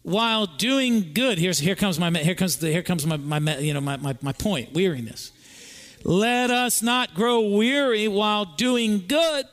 while 0.04 0.46
doing 0.46 1.14
good. 1.14 1.38
Here's 1.38 1.60
here 1.60 1.76
comes 1.76 2.00
my 2.00 2.10
here 2.12 2.36
comes 2.36 2.58
the 2.58 2.72
here 2.72 2.84
comes 2.84 3.06
my, 3.06 3.18
my 3.18 3.58
you 3.58 3.74
know 3.74 3.82
my, 3.82 3.98
my, 3.98 4.18
my 4.22 4.34
point, 4.34 4.74
weariness. 4.74 5.32
Let 6.04 6.50
us 6.50 6.82
not 6.82 7.14
grow 7.14 7.42
weary 7.42 8.08
while 8.08 8.46
doing 8.46 9.06
good. 9.08 9.46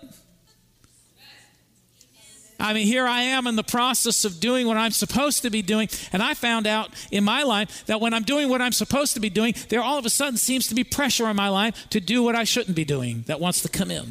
I 2.60 2.72
mean, 2.72 2.86
here 2.86 3.06
I 3.06 3.22
am 3.22 3.46
in 3.46 3.54
the 3.54 3.62
process 3.62 4.24
of 4.24 4.40
doing 4.40 4.66
what 4.66 4.76
I'm 4.76 4.90
supposed 4.90 5.42
to 5.42 5.50
be 5.50 5.62
doing. 5.62 5.88
And 6.12 6.22
I 6.22 6.34
found 6.34 6.66
out 6.66 6.90
in 7.10 7.22
my 7.22 7.44
life 7.44 7.86
that 7.86 8.00
when 8.00 8.12
I'm 8.12 8.24
doing 8.24 8.48
what 8.48 8.60
I'm 8.60 8.72
supposed 8.72 9.14
to 9.14 9.20
be 9.20 9.30
doing, 9.30 9.54
there 9.68 9.82
all 9.82 9.96
of 9.96 10.04
a 10.04 10.10
sudden 10.10 10.36
seems 10.36 10.66
to 10.68 10.74
be 10.74 10.82
pressure 10.82 11.28
in 11.28 11.36
my 11.36 11.48
life 11.48 11.88
to 11.90 12.00
do 12.00 12.22
what 12.22 12.34
I 12.34 12.44
shouldn't 12.44 12.74
be 12.74 12.84
doing 12.84 13.22
that 13.26 13.38
wants 13.38 13.62
to 13.62 13.68
come 13.68 13.90
in. 13.90 14.04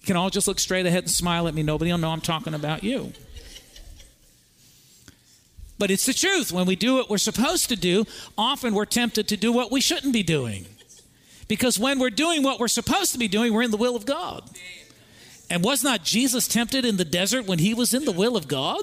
You 0.00 0.06
can 0.06 0.16
all 0.16 0.30
just 0.30 0.48
look 0.48 0.58
straight 0.58 0.86
ahead 0.86 1.04
and 1.04 1.10
smile 1.10 1.46
at 1.46 1.54
me. 1.54 1.62
Nobody 1.62 1.92
will 1.92 1.98
know 1.98 2.10
I'm 2.10 2.20
talking 2.20 2.54
about 2.54 2.82
you. 2.82 3.12
But 5.78 5.90
it's 5.90 6.06
the 6.06 6.12
truth. 6.12 6.52
When 6.52 6.66
we 6.66 6.74
do 6.74 6.96
what 6.96 7.08
we're 7.08 7.18
supposed 7.18 7.68
to 7.68 7.76
do, 7.76 8.04
often 8.36 8.74
we're 8.74 8.84
tempted 8.84 9.28
to 9.28 9.36
do 9.36 9.52
what 9.52 9.70
we 9.70 9.80
shouldn't 9.80 10.12
be 10.12 10.22
doing. 10.22 10.66
Because 11.48 11.78
when 11.78 11.98
we're 11.98 12.10
doing 12.10 12.42
what 12.42 12.60
we're 12.60 12.68
supposed 12.68 13.12
to 13.12 13.18
be 13.18 13.28
doing, 13.28 13.54
we're 13.54 13.62
in 13.62 13.70
the 13.70 13.76
will 13.76 13.96
of 13.96 14.06
God. 14.06 14.42
And 15.50 15.64
was 15.64 15.82
not 15.82 16.04
Jesus 16.04 16.46
tempted 16.46 16.84
in 16.84 16.96
the 16.96 17.04
desert 17.04 17.46
when 17.46 17.58
he 17.58 17.74
was 17.74 17.92
in 17.92 18.04
the 18.04 18.12
will 18.12 18.36
of 18.36 18.46
God? 18.48 18.80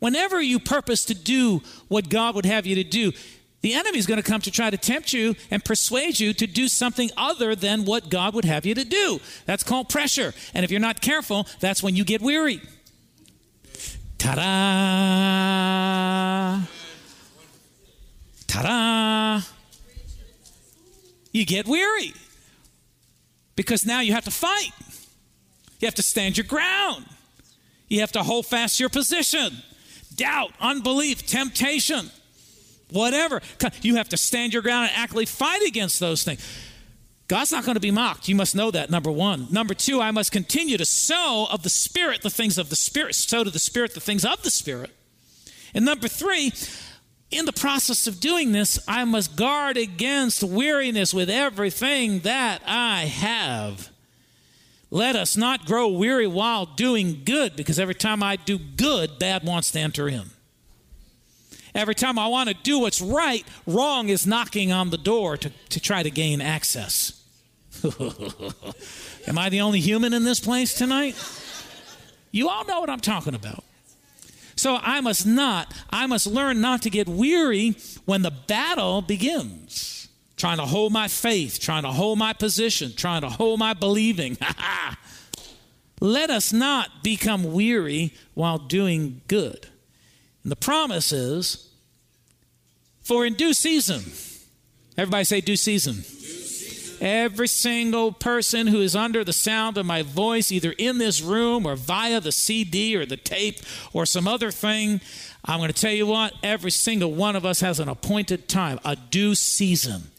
Whenever 0.00 0.42
you 0.42 0.58
purpose 0.58 1.04
to 1.04 1.14
do 1.14 1.62
what 1.88 2.08
God 2.08 2.34
would 2.34 2.46
have 2.46 2.66
you 2.66 2.74
to 2.74 2.84
do, 2.84 3.12
the 3.60 3.74
enemy 3.74 3.98
is 3.98 4.06
going 4.06 4.20
to 4.20 4.28
come 4.28 4.40
to 4.40 4.50
try 4.50 4.70
to 4.70 4.78
tempt 4.78 5.12
you 5.12 5.36
and 5.50 5.64
persuade 5.64 6.18
you 6.18 6.32
to 6.32 6.46
do 6.46 6.66
something 6.66 7.10
other 7.16 7.54
than 7.54 7.84
what 7.84 8.08
God 8.08 8.34
would 8.34 8.46
have 8.46 8.64
you 8.66 8.74
to 8.74 8.84
do. 8.84 9.20
That's 9.44 9.62
called 9.62 9.88
pressure. 9.90 10.32
And 10.54 10.64
if 10.64 10.70
you're 10.70 10.80
not 10.80 11.00
careful, 11.02 11.46
that's 11.60 11.82
when 11.82 11.94
you 11.94 12.04
get 12.04 12.22
weary. 12.22 12.62
Ta 14.16 14.34
da! 14.34 14.42
Ta 18.46 18.62
da! 18.62 19.42
You 21.32 21.44
get 21.44 21.66
weary 21.68 22.14
because 23.54 23.86
now 23.86 24.00
you 24.00 24.14
have 24.14 24.24
to 24.24 24.30
fight. 24.30 24.72
You 25.80 25.86
have 25.86 25.94
to 25.96 26.02
stand 26.02 26.36
your 26.36 26.46
ground. 26.46 27.06
You 27.88 28.00
have 28.00 28.12
to 28.12 28.22
hold 28.22 28.46
fast 28.46 28.78
your 28.78 28.88
position. 28.88 29.52
Doubt, 30.14 30.52
unbelief, 30.60 31.26
temptation, 31.26 32.10
whatever. 32.90 33.40
You 33.82 33.96
have 33.96 34.10
to 34.10 34.16
stand 34.16 34.52
your 34.52 34.62
ground 34.62 34.90
and 34.90 34.98
actively 34.98 35.26
fight 35.26 35.62
against 35.66 35.98
those 35.98 36.22
things. 36.22 36.46
God's 37.28 37.52
not 37.52 37.64
going 37.64 37.76
to 37.76 37.80
be 37.80 37.92
mocked. 37.92 38.28
You 38.28 38.34
must 38.34 38.56
know 38.56 38.70
that, 38.72 38.90
number 38.90 39.10
one. 39.10 39.46
Number 39.50 39.72
two, 39.72 40.00
I 40.00 40.10
must 40.10 40.32
continue 40.32 40.76
to 40.76 40.84
sow 40.84 41.46
of 41.50 41.62
the 41.62 41.70
Spirit 41.70 42.22
the 42.22 42.30
things 42.30 42.58
of 42.58 42.70
the 42.70 42.76
Spirit, 42.76 43.14
sow 43.14 43.44
to 43.44 43.50
the 43.50 43.58
Spirit 43.58 43.94
the 43.94 44.00
things 44.00 44.24
of 44.24 44.42
the 44.42 44.50
Spirit. 44.50 44.90
And 45.72 45.84
number 45.84 46.08
three, 46.08 46.52
in 47.30 47.44
the 47.44 47.52
process 47.52 48.08
of 48.08 48.18
doing 48.18 48.50
this, 48.50 48.80
I 48.88 49.04
must 49.04 49.36
guard 49.36 49.76
against 49.76 50.42
weariness 50.42 51.14
with 51.14 51.30
everything 51.30 52.20
that 52.20 52.62
I 52.66 53.02
have. 53.02 53.90
Let 54.90 55.14
us 55.14 55.36
not 55.36 55.66
grow 55.66 55.88
weary 55.88 56.26
while 56.26 56.66
doing 56.66 57.22
good, 57.24 57.54
because 57.54 57.78
every 57.78 57.94
time 57.94 58.22
I 58.22 58.36
do 58.36 58.58
good, 58.58 59.18
bad 59.18 59.44
wants 59.44 59.70
to 59.72 59.78
enter 59.78 60.08
in. 60.08 60.30
Every 61.74 61.94
time 61.94 62.18
I 62.18 62.26
want 62.26 62.48
to 62.48 62.56
do 62.56 62.80
what's 62.80 63.00
right, 63.00 63.46
wrong 63.66 64.08
is 64.08 64.26
knocking 64.26 64.72
on 64.72 64.90
the 64.90 64.98
door 64.98 65.36
to, 65.36 65.50
to 65.50 65.80
try 65.80 66.02
to 66.02 66.10
gain 66.10 66.40
access. 66.40 67.22
Am 69.28 69.38
I 69.38 69.48
the 69.48 69.60
only 69.60 69.78
human 69.78 70.12
in 70.12 70.24
this 70.24 70.40
place 70.40 70.74
tonight? 70.74 71.14
You 72.32 72.48
all 72.48 72.64
know 72.64 72.80
what 72.80 72.90
I'm 72.90 73.00
talking 73.00 73.36
about. 73.36 73.62
So 74.56 74.76
I 74.76 75.00
must 75.00 75.24
not, 75.24 75.72
I 75.90 76.06
must 76.06 76.26
learn 76.26 76.60
not 76.60 76.82
to 76.82 76.90
get 76.90 77.08
weary 77.08 77.76
when 78.04 78.22
the 78.22 78.32
battle 78.32 79.02
begins 79.02 79.99
trying 80.40 80.56
to 80.56 80.64
hold 80.64 80.90
my 80.90 81.06
faith, 81.06 81.60
trying 81.60 81.82
to 81.82 81.92
hold 81.92 82.18
my 82.18 82.32
position, 82.32 82.94
trying 82.96 83.20
to 83.20 83.28
hold 83.28 83.60
my 83.60 83.74
believing. 83.74 84.38
Let 86.00 86.30
us 86.30 86.50
not 86.50 87.02
become 87.02 87.52
weary 87.52 88.14
while 88.32 88.56
doing 88.56 89.20
good. 89.28 89.68
And 90.42 90.50
the 90.50 90.56
promise 90.56 91.12
is 91.12 91.68
for 93.02 93.26
in 93.26 93.34
due 93.34 93.52
season, 93.52 94.00
everybody 94.96 95.24
say 95.24 95.42
due 95.42 95.56
season. 95.56 96.04
Every 97.02 97.48
single 97.48 98.12
person 98.12 98.66
who 98.66 98.80
is 98.80 98.96
under 98.96 99.24
the 99.24 99.32
sound 99.32 99.76
of 99.78 99.86
my 99.86 100.02
voice, 100.02 100.52
either 100.52 100.72
in 100.72 100.98
this 100.98 101.20
room 101.20 101.66
or 101.66 101.74
via 101.74 102.20
the 102.20 102.32
CD 102.32 102.96
or 102.96 103.04
the 103.04 103.16
tape 103.16 103.58
or 103.92 104.04
some 104.06 104.28
other 104.28 104.50
thing, 104.50 105.00
I'm 105.44 105.60
going 105.60 105.72
to 105.72 105.78
tell 105.78 105.92
you 105.92 106.06
what, 106.06 106.34
every 106.42 106.70
single 106.70 107.12
one 107.12 107.36
of 107.36 107.46
us 107.46 107.60
has 107.60 107.80
an 107.80 107.88
appointed 107.88 108.48
time, 108.48 108.78
a 108.84 108.96
due 108.96 109.34
season. 109.34 110.09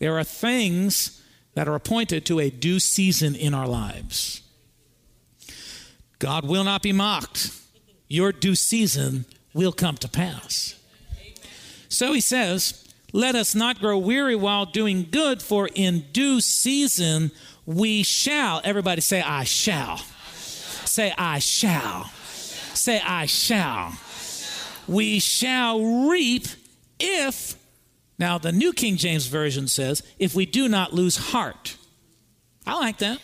There 0.00 0.18
are 0.18 0.24
things 0.24 1.22
that 1.54 1.68
are 1.68 1.74
appointed 1.74 2.24
to 2.26 2.40
a 2.40 2.50
due 2.50 2.80
season 2.80 3.36
in 3.36 3.54
our 3.54 3.68
lives. 3.68 4.42
God 6.18 6.44
will 6.46 6.64
not 6.64 6.82
be 6.82 6.92
mocked. 6.92 7.52
Your 8.08 8.32
due 8.32 8.54
season 8.54 9.26
will 9.54 9.72
come 9.72 9.96
to 9.98 10.08
pass. 10.08 10.74
So 11.88 12.12
he 12.12 12.20
says, 12.20 12.88
Let 13.12 13.34
us 13.34 13.54
not 13.54 13.78
grow 13.78 13.98
weary 13.98 14.36
while 14.36 14.64
doing 14.64 15.06
good, 15.10 15.42
for 15.42 15.68
in 15.74 16.06
due 16.12 16.40
season 16.40 17.30
we 17.66 18.02
shall. 18.02 18.60
Everybody 18.64 19.00
say, 19.00 19.20
I 19.20 19.44
shall. 19.44 19.98
Say, 19.98 21.12
I 21.16 21.38
shall. 21.40 22.04
Say. 22.74 23.00
I 23.04 23.26
shall. 23.26 23.92
We 24.88 25.20
shall 25.20 26.08
reap 26.08 26.46
if 26.98 27.59
now, 28.20 28.36
the 28.36 28.52
New 28.52 28.74
King 28.74 28.96
James 28.96 29.26
Version 29.26 29.66
says, 29.66 30.02
if 30.18 30.34
we 30.34 30.44
do 30.44 30.68
not 30.68 30.92
lose 30.92 31.16
heart. 31.16 31.76
I 32.66 32.78
like 32.78 32.98
that. 32.98 33.18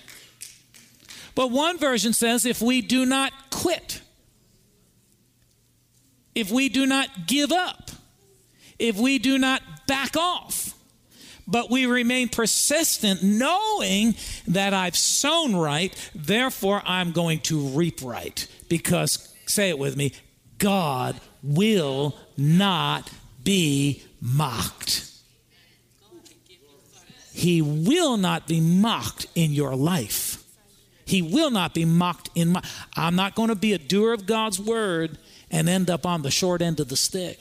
But 1.34 1.50
one 1.50 1.76
version 1.76 2.14
says, 2.14 2.46
if 2.46 2.62
we 2.62 2.80
do 2.80 3.04
not 3.04 3.30
quit, 3.50 4.00
if 6.34 6.50
we 6.50 6.70
do 6.70 6.86
not 6.86 7.26
give 7.26 7.52
up, 7.52 7.90
if 8.78 8.96
we 8.96 9.18
do 9.18 9.36
not 9.36 9.60
back 9.86 10.16
off, 10.16 10.74
but 11.46 11.70
we 11.70 11.84
remain 11.84 12.30
persistent, 12.30 13.22
knowing 13.22 14.14
that 14.48 14.72
I've 14.72 14.96
sown 14.96 15.54
right, 15.54 15.94
therefore 16.14 16.82
I'm 16.86 17.12
going 17.12 17.40
to 17.40 17.60
reap 17.68 18.00
right. 18.02 18.48
Because, 18.70 19.32
say 19.44 19.68
it 19.68 19.78
with 19.78 19.94
me, 19.94 20.14
God 20.56 21.20
will 21.42 22.16
not 22.38 23.10
be 23.44 24.02
mocked. 24.20 25.10
He 27.32 27.60
will 27.60 28.16
not 28.16 28.46
be 28.48 28.60
mocked 28.60 29.26
in 29.34 29.52
your 29.52 29.76
life. 29.76 30.42
He 31.04 31.20
will 31.22 31.50
not 31.50 31.74
be 31.74 31.84
mocked 31.84 32.30
in 32.34 32.48
my. 32.48 32.62
I'm 32.96 33.14
not 33.14 33.34
going 33.34 33.50
to 33.50 33.54
be 33.54 33.74
a 33.74 33.78
doer 33.78 34.14
of 34.14 34.26
God's 34.26 34.58
word 34.58 35.18
and 35.50 35.68
end 35.68 35.90
up 35.90 36.06
on 36.06 36.22
the 36.22 36.30
short 36.30 36.62
end 36.62 36.80
of 36.80 36.88
the 36.88 36.96
stick. 36.96 37.38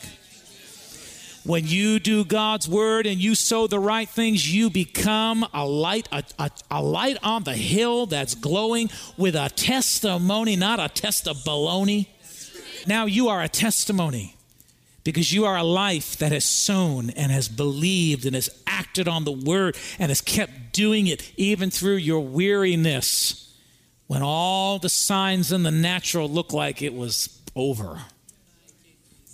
When 1.45 1.65
you 1.65 1.99
do 1.99 2.25
God's 2.25 2.67
word 2.67 3.05
and 3.07 3.21
you 3.21 3.35
sow 3.35 3.67
the 3.67 3.79
right 3.79 4.09
things, 4.09 4.53
you 4.53 4.69
become 4.69 5.45
a 5.53 5.65
light, 5.65 6.09
a, 6.11 6.23
a, 6.39 6.51
a 6.71 6.81
light 6.81 7.17
on 7.23 7.43
the 7.43 7.53
hill 7.53 8.05
that's 8.07 8.35
glowing 8.35 8.89
with 9.15 9.35
a 9.35 9.49
testimony, 9.49 10.55
not 10.55 10.79
a 10.79 10.89
test 10.89 11.27
of 11.27 11.37
baloney. 11.37 12.07
Now 12.85 13.05
you 13.05 13.29
are 13.29 13.41
a 13.41 13.47
testimony 13.47 14.34
because 15.05 15.31
you 15.31 15.45
are 15.45 15.55
a 15.55 15.63
life 15.63 16.17
that 16.17 16.33
has 16.33 16.43
sown 16.43 17.11
and 17.11 17.31
has 17.31 17.47
believed 17.47 18.25
and 18.25 18.33
has 18.35 18.49
acted 18.67 19.07
on 19.07 19.23
the 19.23 19.31
word 19.31 19.77
and 19.99 20.09
has 20.09 20.19
kept 20.19 20.73
doing 20.73 21.07
it 21.07 21.31
even 21.37 21.69
through 21.69 21.95
your 21.95 22.19
weariness. 22.19 23.41
when 24.07 24.21
all 24.21 24.77
the 24.77 24.89
signs 24.89 25.51
in 25.51 25.63
the 25.63 25.71
natural 25.71 26.29
looked 26.29 26.53
like 26.53 26.83
it 26.83 26.93
was 26.93 27.41
over. 27.55 27.99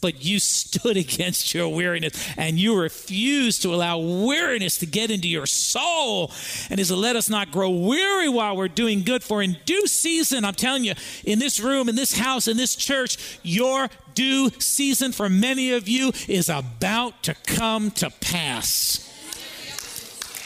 But 0.02 0.26
you 0.26 0.40
stood 0.40 0.98
against 1.06 1.54
your 1.54 1.70
weariness 1.70 2.14
and 2.38 2.58
you 2.60 2.80
refused 2.80 3.62
to 3.64 3.74
allow 3.74 4.00
weariness 4.00 4.78
to 4.80 4.86
get 4.86 5.12
into 5.12 5.28
your 5.28 5.46
soul. 5.46 6.32
And 6.70 6.80
is 6.80 6.92
let 6.92 7.16
us 7.16 7.30
not 7.30 7.52
grow 7.52 7.70
weary 7.70 8.30
while 8.30 8.56
we're 8.56 8.68
doing 8.68 9.04
good, 9.04 9.24
for 9.24 9.42
in 9.42 9.58
due 9.66 9.88
season, 9.88 10.46
I'm 10.46 10.56
telling 10.56 10.84
you, 10.84 10.94
in 11.24 11.40
this 11.40 11.60
room, 11.60 11.90
in 11.90 11.96
this 11.96 12.18
house, 12.18 12.48
in 12.48 12.58
this 12.58 12.76
church, 12.76 13.40
your 13.44 13.90
due 14.22 14.52
season 14.60 15.12
for 15.12 15.30
many 15.30 15.72
of 15.72 15.88
you 15.88 16.12
is 16.28 16.48
about 16.48 17.24
to 17.24 17.34
come 17.48 17.90
to 17.90 18.08
pass. 18.22 19.08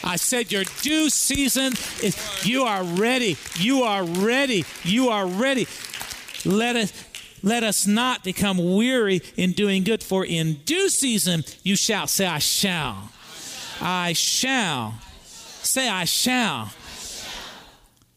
I 0.02 0.16
said, 0.16 0.50
Your 0.50 0.64
due 0.80 1.10
season 1.10 1.72
is, 2.02 2.16
you 2.42 2.62
are 2.62 2.82
ready. 2.82 3.36
You 3.58 3.82
are 3.82 4.02
ready. 4.02 4.64
You 4.82 5.10
are 5.10 5.26
ready. 5.26 5.66
Let 6.44 6.76
us. 6.76 6.92
Let 7.42 7.62
us 7.62 7.86
not 7.86 8.24
become 8.24 8.56
weary 8.76 9.20
in 9.36 9.52
doing 9.52 9.84
good, 9.84 10.02
for 10.02 10.24
in 10.24 10.54
due 10.64 10.88
season 10.88 11.44
you 11.62 11.76
shall. 11.76 12.08
Say, 12.08 12.26
I 12.26 12.38
shall. 12.38 13.10
I 13.80 14.14
shall. 14.14 14.94
Say, 15.22 15.88
I 15.88 16.06
shall. 16.06 16.70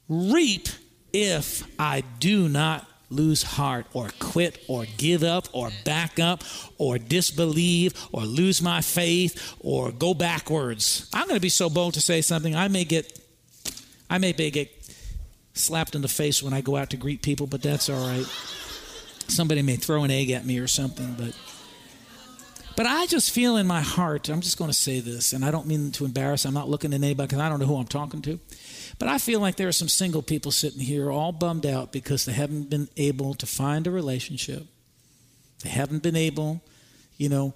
Reap 0.08 0.70
if 1.14 1.64
I 1.78 2.02
do 2.20 2.48
not 2.48 2.89
lose 3.10 3.44
heart 3.44 3.86
or 3.94 4.10
quit 4.20 4.64
or 4.68 4.86
give 4.98 5.24
up 5.24 5.48
or 5.52 5.72
back 5.84 6.20
up 6.20 6.44
or 6.78 6.98
disbelieve 6.98 7.94
or 8.12 8.22
lose 8.22 8.62
my 8.62 8.82
faith 8.82 9.56
or 9.60 9.92
go 9.92 10.14
backwards. 10.14 11.10
I'm 11.14 11.28
going 11.28 11.38
to 11.38 11.42
be 11.42 11.50
so 11.50 11.70
bold 11.70 11.96
to 11.96 12.02
say 12.02 12.22
something. 12.22 12.56
I 12.56 12.68
may 12.68 12.86
get 12.86 13.20
I 14.10 14.18
may 14.18 14.34
get 14.34 14.72
slapped 15.54 15.96
in 15.96 16.02
the 16.02 16.08
face 16.08 16.42
when 16.42 16.54
I 16.54 16.62
go 16.62 16.76
out 16.76 16.90
to 16.92 16.98
greet 16.98 17.22
people, 17.22 17.48
but 17.48 17.62
that's 17.62 17.90
all 17.90 18.08
right. 18.08 18.26
Somebody 19.28 19.62
may 19.62 19.76
throw 19.76 20.04
an 20.04 20.12
egg 20.12 20.32
at 20.32 20.46
me 20.46 20.58
or 20.58 20.68
something, 20.68 21.14
but 21.14 21.36
but 22.76 22.86
I 22.86 23.08
just 23.08 23.32
feel 23.32 23.58
in 23.58 23.68
my 23.68 23.82
heart, 23.82 24.30
I'm 24.30 24.40
just 24.40 24.58
going 24.58 24.70
to 24.70 24.78
say 24.78 25.02
this, 25.02 25.34
and 25.34 25.44
I 25.44 25.52
don't 25.52 25.68
mean 25.68 25.92
to 25.92 26.06
embarrass. 26.06 26.46
I'm 26.46 26.54
not 26.54 26.70
looking 26.70 26.94
at 26.94 27.04
anybody 27.04 27.28
because 27.28 27.42
I 27.42 27.50
don't 27.50 27.60
know 27.60 27.66
who 27.66 27.76
I'm 27.76 27.88
talking 27.88 28.22
to. 28.22 28.40
But 29.00 29.08
I 29.08 29.18
feel 29.18 29.40
like 29.40 29.56
there 29.56 29.70
are 29.70 29.74
some 29.74 29.88
single 29.88 30.22
people 30.22 30.52
sitting 30.52 30.82
here 30.82 31.10
all 31.10 31.32
bummed 31.32 31.66
out 31.66 31.94
because 31.94 32.26
they 32.26 32.34
haven't 32.34 32.70
been 32.70 32.90
able 32.98 33.34
to 33.36 33.46
find 33.46 33.88
a 33.88 33.92
relationship. 33.92 34.66
They 35.64 35.70
haven't 35.70 36.04
been 36.04 36.18
able, 36.18 36.62
you 37.18 37.30
know, 37.30 37.54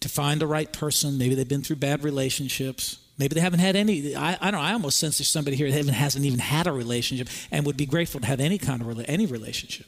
to 0.00 0.08
find 0.08 0.40
the 0.40 0.46
right 0.46 0.72
person. 0.72 1.18
Maybe 1.18 1.34
they've 1.34 1.48
been 1.48 1.62
through 1.62 1.76
bad 1.76 2.04
relationships. 2.04 3.00
Maybe 3.18 3.34
they 3.34 3.40
haven't 3.40 3.58
had 3.58 3.74
any. 3.74 4.14
I, 4.14 4.38
I 4.40 4.50
don't. 4.50 4.60
know, 4.60 4.66
I 4.66 4.72
almost 4.72 4.98
sense 4.98 5.18
there's 5.18 5.28
somebody 5.28 5.56
here 5.56 5.70
that 5.70 5.84
hasn't 5.86 6.24
even 6.24 6.38
had 6.38 6.68
a 6.68 6.72
relationship 6.72 7.28
and 7.50 7.66
would 7.66 7.76
be 7.76 7.86
grateful 7.86 8.20
to 8.20 8.26
have 8.26 8.40
any 8.40 8.58
kind 8.58 8.80
of 8.80 9.04
any 9.08 9.26
relationship. 9.26 9.86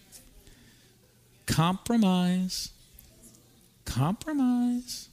Compromise. 1.46 2.70
Compromise 3.84 5.08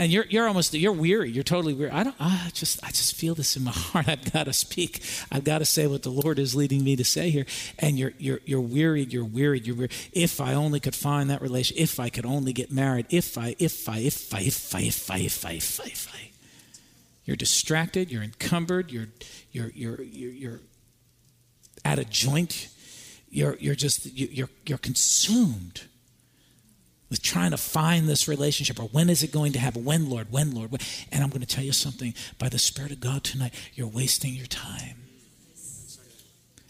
and 0.00 0.10
you're 0.10 0.24
you're 0.30 0.48
almost 0.48 0.72
you're 0.72 0.92
weary. 0.92 1.30
You're 1.30 1.44
totally 1.44 1.74
weary. 1.74 1.90
I 1.90 2.04
don't. 2.04 2.16
I 2.18 2.50
just 2.54 2.82
I 2.82 2.88
just 2.88 3.14
feel 3.14 3.34
this 3.34 3.54
in 3.54 3.64
my 3.64 3.70
heart. 3.74 4.08
I've 4.08 4.32
got 4.32 4.44
to 4.44 4.52
speak. 4.54 5.02
I've 5.30 5.44
got 5.44 5.58
to 5.58 5.66
say 5.66 5.86
what 5.86 6.02
the 6.02 6.10
Lord 6.10 6.38
is 6.38 6.54
leading 6.54 6.82
me 6.82 6.96
to 6.96 7.04
say 7.04 7.28
here. 7.28 7.44
And 7.78 7.98
you're 7.98 8.14
you're 8.16 8.40
you're 8.46 8.62
wearied. 8.62 9.12
You're 9.12 9.26
wearied. 9.26 9.66
You're 9.66 9.76
wearied. 9.76 9.92
If 10.12 10.40
I 10.40 10.54
only 10.54 10.80
could 10.80 10.94
find 10.94 11.28
that 11.28 11.42
relation. 11.42 11.76
If 11.78 12.00
I 12.00 12.08
could 12.08 12.24
only 12.24 12.54
get 12.54 12.72
married. 12.72 13.06
If 13.10 13.36
I 13.36 13.54
if 13.58 13.86
I 13.90 13.98
if 13.98 14.32
I 14.32 14.40
if 14.40 14.74
I 14.74 14.80
if 14.80 15.10
I 15.10 15.18
if 15.18 15.44
I 15.46 15.52
if 15.52 15.80
I, 15.80 15.84
if 15.84 16.14
I. 16.14 16.30
You're 17.26 17.36
distracted. 17.36 18.10
You're 18.10 18.22
encumbered. 18.22 18.90
You're 18.90 19.08
you're 19.52 19.70
you're 19.74 20.00
you're, 20.00 20.32
you're 20.32 20.60
at 21.84 21.98
a 21.98 22.06
joint. 22.06 22.68
You're 23.28 23.56
you're 23.60 23.74
just 23.74 24.06
you're 24.16 24.48
you're 24.64 24.78
consumed 24.78 25.82
with 27.10 27.20
trying 27.22 27.50
to 27.50 27.56
find 27.56 28.08
this 28.08 28.28
relationship 28.28 28.80
or 28.80 28.84
when 28.84 29.10
is 29.10 29.22
it 29.22 29.32
going 29.32 29.52
to 29.52 29.58
happen? 29.58 29.84
When, 29.84 30.08
Lord? 30.08 30.30
When, 30.30 30.54
Lord? 30.54 30.70
When? 30.70 30.80
And 31.10 31.22
I'm 31.22 31.30
going 31.30 31.40
to 31.40 31.46
tell 31.46 31.64
you 31.64 31.72
something. 31.72 32.14
By 32.38 32.48
the 32.48 32.58
Spirit 32.58 32.92
of 32.92 33.00
God 33.00 33.24
tonight, 33.24 33.52
you're 33.74 33.88
wasting 33.88 34.32
your 34.34 34.46
time. 34.46 34.96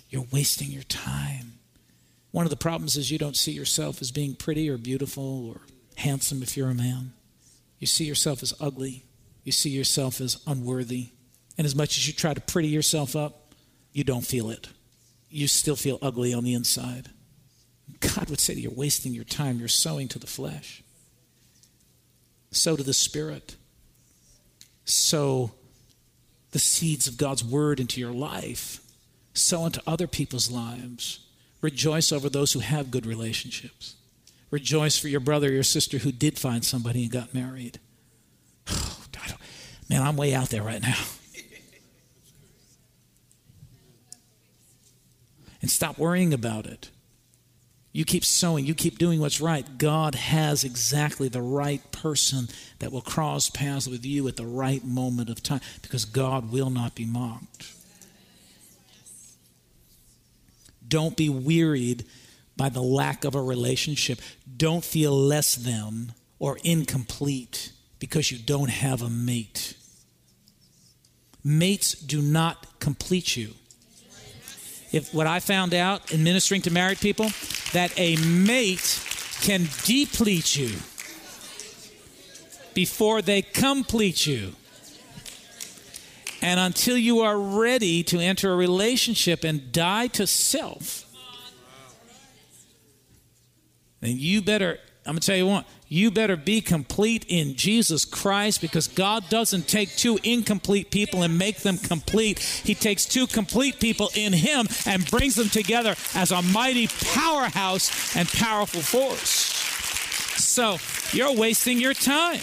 You're 0.09 0.27
wasting 0.33 0.71
your 0.71 0.83
time. 0.83 1.53
One 2.33 2.47
of 2.47 2.51
the 2.51 2.57
problems 2.57 2.97
is 2.97 3.11
you 3.11 3.19
don't 3.19 3.37
see 3.37 3.53
yourself 3.53 4.01
as 4.01 4.11
being 4.11 4.35
pretty 4.35 4.69
or 4.69 4.77
beautiful 4.77 5.49
or 5.51 5.61
handsome 5.97 6.43
if 6.43 6.57
you're 6.57 6.71
a 6.71 6.75
man. 6.75 7.12
You 7.79 7.87
see 7.87 8.05
yourself 8.05 8.43
as 8.43 8.55
ugly. 8.61 9.05
You 9.45 9.53
see 9.53 9.71
yourself 9.71 10.21
as 10.21 10.41
unworthy. 10.47 11.09
And 11.59 11.64
as 11.64 11.75
much 11.75 11.99
as 11.99 12.07
you 12.07 12.14
try 12.14 12.35
to 12.35 12.41
pretty 12.41 12.69
yourself 12.69 13.14
up, 13.14 13.55
you 13.93 14.05
don't 14.05 14.25
feel 14.25 14.51
it. 14.51 14.69
You 15.29 15.47
still 15.47 15.77
feel 15.77 15.99
ugly 16.01 16.33
on 16.33 16.45
the 16.45 16.55
inside. 16.55 17.11
God 18.00 18.31
would 18.31 18.40
say 18.40 18.55
to 18.55 18.61
you, 18.61 18.68
You're 18.68 18.79
wasting 18.79 19.12
your 19.12 19.24
time. 19.24 19.59
You're 19.59 19.68
sowing 19.68 20.09
to 20.09 20.18
the 20.18 20.26
flesh. 20.26 20.83
Sow 22.53 22.76
to 22.76 22.83
the 22.83 22.94
Spirit. 22.94 23.57
Sow 24.85 25.53
the 26.53 26.59
seeds 26.59 27.07
of 27.07 27.16
God's 27.16 27.44
Word 27.44 27.81
into 27.81 28.00
your 28.00 28.12
life. 28.12 28.81
Sow 29.35 29.66
into 29.66 29.83
other 29.87 30.07
people's 30.07 30.50
lives. 30.50 31.20
Rejoice 31.61 32.11
over 32.12 32.29
those 32.29 32.53
who 32.53 32.61
have 32.61 32.90
good 32.90 33.07
relationships. 33.07 33.96
Rejoice 34.50 34.98
for 34.98 35.09
your 35.09 35.20
brother 35.20 35.48
or 35.48 35.53
your 35.53 35.62
sister 35.62 35.98
who 35.98 36.11
did 36.11 36.38
find 36.38 36.64
somebody 36.64 37.03
and 37.03 37.12
got 37.12 37.35
married. 37.35 37.79
Oh, 39.22 39.37
man, 39.88 40.03
I'm 40.03 40.16
way 40.16 40.35
out 40.35 40.48
there 40.50 40.62
right 40.62 40.81
now. 40.81 40.96
And 45.61 45.70
stop 45.70 45.98
worrying 45.98 46.33
about 46.33 46.66
it. 46.66 46.90
You 47.92 48.05
keep 48.05 48.24
sowing, 48.24 48.66
you 48.66 48.74
keep 48.74 48.98
doing 48.98 49.20
what's 49.20 49.40
right. 49.40 49.66
God 49.76 50.14
has 50.14 50.62
exactly 50.62 51.29
the 51.29 51.42
right 51.42 51.83
person 51.90 52.48
that 52.79 52.92
will 52.92 53.00
cross 53.00 53.50
paths 53.50 53.88
with 53.88 54.05
you 54.07 54.29
at 54.29 54.37
the 54.37 54.46
right 54.46 54.85
moment 54.85 55.29
of 55.29 55.42
time 55.42 55.61
because 55.83 56.05
God 56.05 56.53
will 56.53 56.70
not 56.70 56.94
be 56.94 57.05
mocked. 57.05 57.72
Don't 60.87 61.16
be 61.16 61.29
wearied 61.29 62.05
by 62.57 62.68
the 62.68 62.83
lack 62.83 63.24
of 63.24 63.35
a 63.35 63.42
relationship. 63.42 64.20
Don't 64.57 64.85
feel 64.85 65.12
less 65.12 65.57
than 65.57 66.12
or 66.38 66.59
incomplete 66.62 67.72
because 67.98 68.31
you 68.31 68.38
don't 68.38 68.70
have 68.70 69.03
a 69.03 69.11
mate. 69.11 69.74
Mates 71.42 71.94
do 71.94 72.22
not 72.22 72.79
complete 72.79 73.37
you 73.37 73.55
if 74.92 75.14
what 75.14 75.26
I 75.26 75.40
found 75.40 75.74
out 75.74 76.12
in 76.12 76.24
ministering 76.24 76.62
to 76.62 76.70
married 76.70 76.98
people, 77.00 77.31
that 77.72 77.92
a 77.96 78.16
mate 78.16 79.00
can 79.40 79.68
deplete 79.85 80.57
you 80.57 80.76
before 82.74 83.22
they 83.22 83.42
complete 83.42 84.26
you. 84.26 84.55
And 86.42 86.59
until 86.59 86.96
you 86.96 87.20
are 87.20 87.38
ready 87.38 88.03
to 88.05 88.18
enter 88.18 88.53
a 88.53 88.57
relationship 88.57 89.44
and 89.44 89.70
die 89.72 90.07
to 90.09 90.26
self, 90.26 91.05
then 94.00 94.16
you 94.16 94.40
better, 94.40 94.79
I'm 95.07 95.15
going 95.15 95.21
to 95.21 95.27
tell 95.27 95.37
you 95.37 95.47
what, 95.47 95.65
you 95.89 96.11
better 96.11 96.37
be 96.37 96.61
complete 96.61 97.25
in 97.27 97.57
Jesus 97.57 98.05
Christ 98.05 98.61
because 98.61 98.87
God 98.87 99.29
doesn't 99.31 99.67
take 99.67 99.97
two 99.97 100.19
incomplete 100.23 100.91
people 100.91 101.23
and 101.23 101.39
make 101.39 101.61
them 101.61 101.79
complete. 101.79 102.39
He 102.39 102.75
takes 102.75 103.07
two 103.07 103.27
complete 103.27 103.81
people 103.81 104.11
in 104.15 104.35
Him 104.35 104.69
and 104.85 105.11
brings 105.11 105.37
them 105.37 105.49
together 105.49 105.97
as 106.15 106.33
a 106.33 106.43
mighty 106.43 106.87
powerhouse 107.15 108.15
and 108.15 108.29
powerful 108.29 108.83
force. 108.83 109.57
So 110.39 110.77
you're 111.17 111.35
wasting 111.35 111.79
your 111.79 111.95
time. 111.95 112.41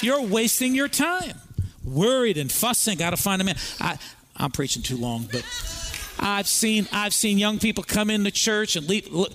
You're 0.00 0.22
wasting 0.22 0.74
your 0.74 0.88
time. 0.88 1.38
Worried 1.84 2.38
and 2.38 2.50
fussing, 2.50 2.96
got 2.96 3.10
to 3.10 3.16
find 3.18 3.42
a 3.42 3.44
man. 3.44 3.56
I, 3.80 3.98
I'm 4.34 4.50
preaching 4.50 4.82
too 4.82 4.96
long, 4.96 5.28
but 5.30 5.44
I've 6.18 6.48
seen 6.48 6.88
I've 6.90 7.14
seen 7.14 7.36
young 7.36 7.58
people 7.58 7.84
come 7.84 8.08
into 8.08 8.30
church 8.30 8.76
and 8.76 8.88
leave, 8.88 9.12
look, 9.12 9.32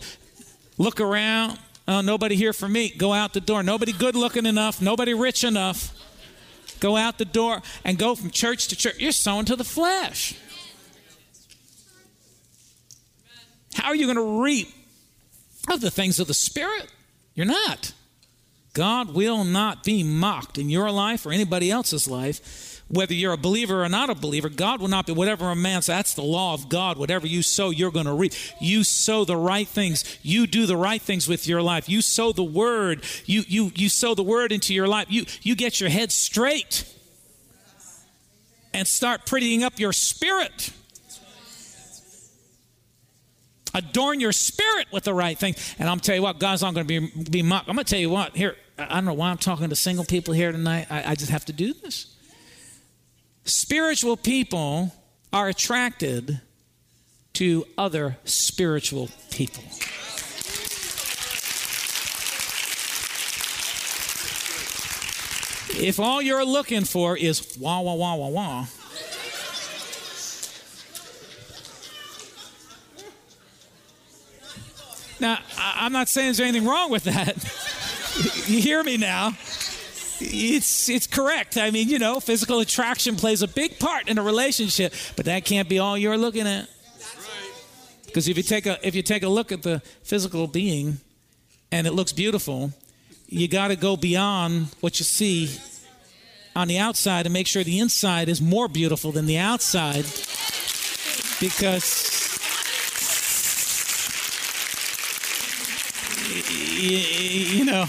look 0.78 1.00
around 1.00 1.60
Oh, 1.88 2.02
nobody 2.02 2.36
here 2.36 2.54
for 2.54 2.68
me. 2.68 2.90
Go 2.90 3.14
out 3.14 3.34
the 3.34 3.42
door. 3.42 3.62
Nobody 3.62 3.92
good 3.92 4.16
looking 4.16 4.46
enough. 4.46 4.82
Nobody 4.82 5.14
rich 5.14 5.44
enough. 5.44 5.94
Go 6.80 6.98
out 6.98 7.18
the 7.18 7.26
door 7.26 7.62
and 7.84 7.98
go 7.98 8.16
from 8.16 8.32
church 8.32 8.68
to 8.70 8.76
church. 8.76 8.98
You're 9.00 9.12
sowing 9.12 9.46
to 9.46 9.56
the 9.56 9.64
flesh. 9.64 10.36
How 13.76 13.90
are 13.90 13.96
you 13.96 14.06
going 14.06 14.18
to 14.18 14.42
reap 14.42 14.70
of 15.70 15.82
the 15.82 15.92
things 15.92 16.20
of 16.20 16.28
the 16.28 16.34
Spirit? 16.34 16.88
You're 17.34 17.46
not. 17.46 17.94
God 18.74 19.14
will 19.14 19.44
not 19.44 19.84
be 19.84 20.04
mocked 20.04 20.58
in 20.58 20.70
your 20.70 20.92
life 20.92 21.26
or 21.26 21.32
anybody 21.32 21.72
else's 21.72 22.08
life 22.08 22.75
whether 22.88 23.14
you're 23.14 23.34
a 23.34 23.38
believer 23.38 23.84
or 23.84 23.90
not 23.90 24.10
a 24.10 24.16
believer, 24.16 24.48
God 24.48 24.80
will 24.80 24.88
not 24.88 25.08
be 25.08 25.14
whatever 25.14 25.50
a 25.50 25.56
man. 25.56 25.82
Says. 25.82 25.96
That's 25.96 26.14
the 26.14 26.22
law 26.22 26.54
of 26.54 26.70
God. 26.70 26.98
Whatever 26.98 27.26
you 27.26 27.42
sow, 27.42 27.72
you're 27.72 27.92
going 27.92 28.06
to 28.06 28.14
reap. 28.14 28.34
You 28.62 28.84
sow 28.84 29.26
the 29.26 29.38
right 29.38 29.68
things. 29.68 30.20
You 30.22 30.46
do 30.46 30.66
the 30.66 30.78
right 30.78 31.02
things 31.02 31.28
with 31.28 31.48
your 31.48 31.62
life. 31.62 31.90
You 31.90 32.02
sow 32.02 32.32
the 32.32 32.44
word. 32.44 33.04
You 33.26 33.44
you 33.48 33.72
you 33.76 33.90
sow 33.90 34.14
the 34.14 34.24
word 34.24 34.52
into 34.52 34.74
your 34.74 34.88
life. 34.88 35.08
You 35.10 35.26
you 35.42 35.56
get 35.56 35.80
your 35.80 35.90
head 35.90 36.12
straight 36.12 36.86
and 38.74 38.88
start 38.88 39.26
prettying 39.26 39.62
up 39.62 39.80
your 39.80 39.94
spirit. 39.94 40.72
Adorn 43.74 44.22
your 44.22 44.32
spirit 44.32 44.88
with 44.92 45.04
the 45.04 45.14
right 45.14 45.38
thing. 45.38 45.56
And 45.80 45.90
I'm 45.90 46.00
tell 46.00 46.16
you 46.16 46.22
what, 46.22 46.40
God's 46.40 46.62
not 46.62 46.74
going 46.74 46.88
to 46.88 47.02
be, 47.02 47.24
be 47.30 47.42
mocked. 47.42 47.68
I'm 47.68 47.76
going 47.76 47.84
to 47.84 47.90
tell 47.90 48.00
you 48.00 48.10
what, 48.10 48.36
here, 48.36 48.56
I 48.78 48.96
don't 48.96 49.06
know 49.06 49.14
why 49.14 49.30
I'm 49.30 49.38
talking 49.38 49.68
to 49.68 49.76
single 49.76 50.06
people 50.06 50.34
here 50.34 50.52
tonight. 50.54 50.88
I, 50.90 51.12
I 51.12 51.16
just 51.16 51.30
have 51.32 51.44
to 51.46 51.54
do 51.54 51.74
this. 51.74 52.15
Spiritual 53.46 54.18
people 54.18 54.92
are 55.32 55.48
attracted 55.48 56.42
to 57.34 57.66
other 57.78 58.18
spiritual 58.26 59.10
people. 59.30 59.64
If 65.78 66.00
all 66.00 66.22
you're 66.22 66.46
looking 66.46 66.86
for 66.86 67.18
is 67.18 67.58
wah, 67.60 67.82
wah, 67.82 67.94
wah, 67.94 68.16
wah, 68.16 68.30
wah, 68.30 68.66
Now, 75.20 75.40
I'm 75.58 75.94
not 75.94 76.10
saying 76.10 76.28
there's 76.28 76.40
anything 76.42 76.68
wrong 76.68 76.92
with 76.92 77.06
that. 77.06 77.36
you 78.50 78.60
hear 78.60 78.84
me 78.84 78.98
now? 78.98 79.38
It's 80.20 80.90
it's 80.90 81.08
correct. 81.08 81.58
I 81.58 81.72
mean, 81.72 81.90
you 81.90 82.00
know, 82.00 82.20
physical 82.20 82.60
attraction 82.60 83.16
plays 83.16 83.42
a 83.42 83.48
big 83.48 83.80
part 83.80 84.08
in 84.08 84.18
a 84.18 84.24
relationship, 84.24 84.94
but 85.16 85.26
that 85.26 85.46
can't 85.46 85.68
be 85.68 85.80
all 85.80 85.98
you're 85.98 86.18
looking 86.18 86.48
at. 86.48 86.70
Because 88.06 88.28
if 88.28 88.38
you 88.38 88.44
take 88.44 88.66
a 88.66 88.86
if 88.86 88.96
you 88.96 89.02
take 89.02 89.24
a 89.24 89.30
look 89.30 89.52
at 89.52 89.64
the 89.64 89.80
physical 90.04 90.48
being 90.48 91.00
and 91.72 91.86
it 91.86 91.92
looks 91.92 92.14
beautiful, 92.14 92.72
you 93.28 93.48
got 93.48 93.70
to 93.70 93.76
go 93.76 93.98
beyond 93.98 94.68
what 94.80 95.00
you 95.00 95.06
see 95.06 95.50
on 96.56 96.68
the 96.70 96.80
outside 96.80 97.26
and 97.26 97.34
make 97.34 97.48
sure 97.48 97.64
the 97.64 97.80
inside 97.80 98.30
is 98.30 98.42
more 98.42 98.70
beautiful 98.70 99.12
than 99.12 99.26
the 99.26 99.38
outside 99.38 100.06
because 101.42 102.16
you 106.78 107.66
know, 107.66 107.86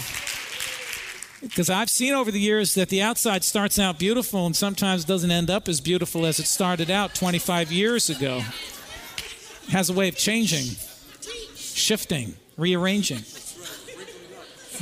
because 1.41 1.69
I've 1.71 1.91
seen 1.91 2.15
over 2.15 2.31
the 2.31 2.41
years 2.41 2.75
that 2.75 2.89
the 2.89 3.03
outside 3.03 3.45
starts 3.45 3.79
out 3.79 3.99
beautiful 3.99 4.47
and 4.47 4.57
sometimes 4.57 5.05
doesn't 5.05 5.31
end 5.31 5.51
up 5.51 5.69
as 5.69 5.81
beautiful 5.81 6.25
as 6.27 6.39
it 6.39 6.47
started 6.47 6.91
out 6.91 7.15
25 7.15 7.71
years 7.71 8.09
ago. 8.09 8.43
It 9.65 9.71
has 9.71 9.91
a 9.91 9.93
way 9.93 10.09
of 10.09 10.17
changing, 10.17 10.77
shifting, 11.55 12.35
rearranging. 12.57 13.23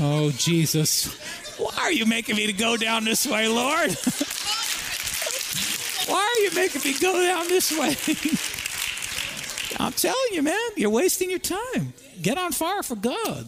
Oh, 0.00 0.30
Jesus. 0.32 1.18
Why 1.58 1.74
are 1.78 1.92
you 1.92 2.06
making 2.06 2.36
me 2.36 2.46
to 2.46 2.52
go 2.52 2.76
down 2.76 3.04
this 3.04 3.26
way, 3.26 3.48
Lord? 3.48 3.90
Why 6.06 6.20
are 6.20 6.40
you 6.42 6.50
making 6.54 6.82
me 6.84 6.98
go 6.98 7.12
down 7.26 7.48
this 7.48 7.72
way? 7.72 7.96
I'm 9.84 9.92
telling 9.92 10.16
you, 10.32 10.42
man, 10.42 10.70
you're 10.76 10.90
wasting 10.90 11.30
your 11.30 11.38
time. 11.38 11.94
Get 12.20 12.38
on 12.38 12.52
fire 12.52 12.82
for 12.82 12.96
God. 12.96 13.46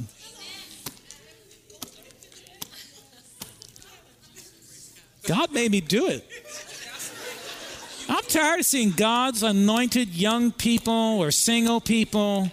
God 5.26 5.52
made 5.52 5.70
me 5.70 5.80
do 5.80 6.08
it. 6.08 6.24
I'm 8.08 8.22
tired 8.24 8.60
of 8.60 8.66
seeing 8.66 8.92
God's 8.92 9.42
anointed 9.42 10.08
young 10.10 10.52
people 10.52 10.92
or 10.92 11.30
single 11.30 11.80
people 11.80 12.50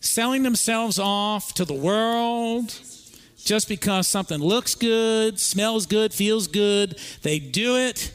selling 0.00 0.42
themselves 0.42 0.98
off 0.98 1.52
to 1.54 1.64
the 1.64 1.74
world 1.74 2.74
just 3.44 3.68
because 3.68 4.06
something 4.06 4.38
looks 4.38 4.74
good, 4.74 5.38
smells 5.38 5.86
good, 5.86 6.14
feels 6.14 6.46
good. 6.46 6.98
They 7.22 7.38
do 7.38 7.76
it, 7.76 8.12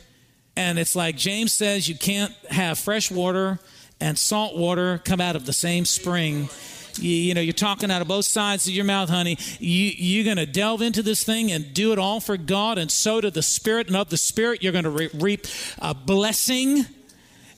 and 0.56 0.80
it's 0.80 0.96
like 0.96 1.16
James 1.16 1.54
says 1.54 1.88
you 1.88 1.96
can't 1.96 2.34
have 2.50 2.80
fresh 2.80 3.12
water 3.12 3.60
and 4.00 4.18
salt 4.18 4.58
water 4.58 5.00
come 5.04 5.22
out 5.22 5.36
of 5.36 5.46
the 5.46 5.54
same 5.54 5.86
spring 5.86 6.50
you, 6.99 7.12
you, 7.12 7.33
know, 7.33 7.41
you're 7.41 7.53
talking 7.53 7.91
out 7.91 8.01
of 8.01 8.07
both 8.07 8.25
sides 8.25 8.67
of 8.67 8.73
your 8.73 8.86
mouth, 8.86 9.10
honey. 9.10 9.38
You, 9.60 9.91
you're 9.97 10.25
going 10.25 10.38
to 10.38 10.45
delve 10.45 10.81
into 10.81 11.01
this 11.03 11.23
thing 11.23 11.51
and 11.51 11.73
do 11.73 11.91
it 11.91 11.99
all 11.99 12.19
for 12.19 12.38
God, 12.38 12.77
and 12.77 12.91
so 12.91 13.21
to 13.21 13.31
the 13.31 13.41
Spirit, 13.41 13.88
and 13.88 13.95
of 13.95 14.10
the 14.10 14.17
Spirit, 14.17 14.63
you're 14.63 14.71
going 14.71 14.83
to 14.83 14.89
re- 14.89 15.10
reap 15.13 15.47
a 15.79 15.93
blessing 15.93 16.86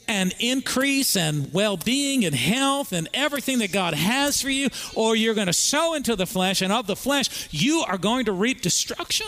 and 0.08 0.34
increase 0.39 1.15
and 1.15 1.54
well 1.54 1.78
being 1.78 2.25
and 2.25 2.34
health 2.34 2.91
and 2.91 3.08
everything 3.13 3.60
that 3.60 3.71
God 3.71 3.93
has 3.93 4.41
for 4.41 4.49
you, 4.49 4.69
or 4.95 5.15
you're 5.15 5.36
going 5.36 5.47
to 5.47 5.54
sow 5.54 5.93
into 5.93 6.15
the 6.15 6.25
flesh, 6.25 6.62
and 6.62 6.73
of 6.73 6.88
the 6.88 6.95
flesh, 6.95 7.47
you 7.52 7.84
are 7.88 7.97
going 7.97 8.25
to 8.25 8.32
reap 8.32 8.62
destruction. 8.62 9.28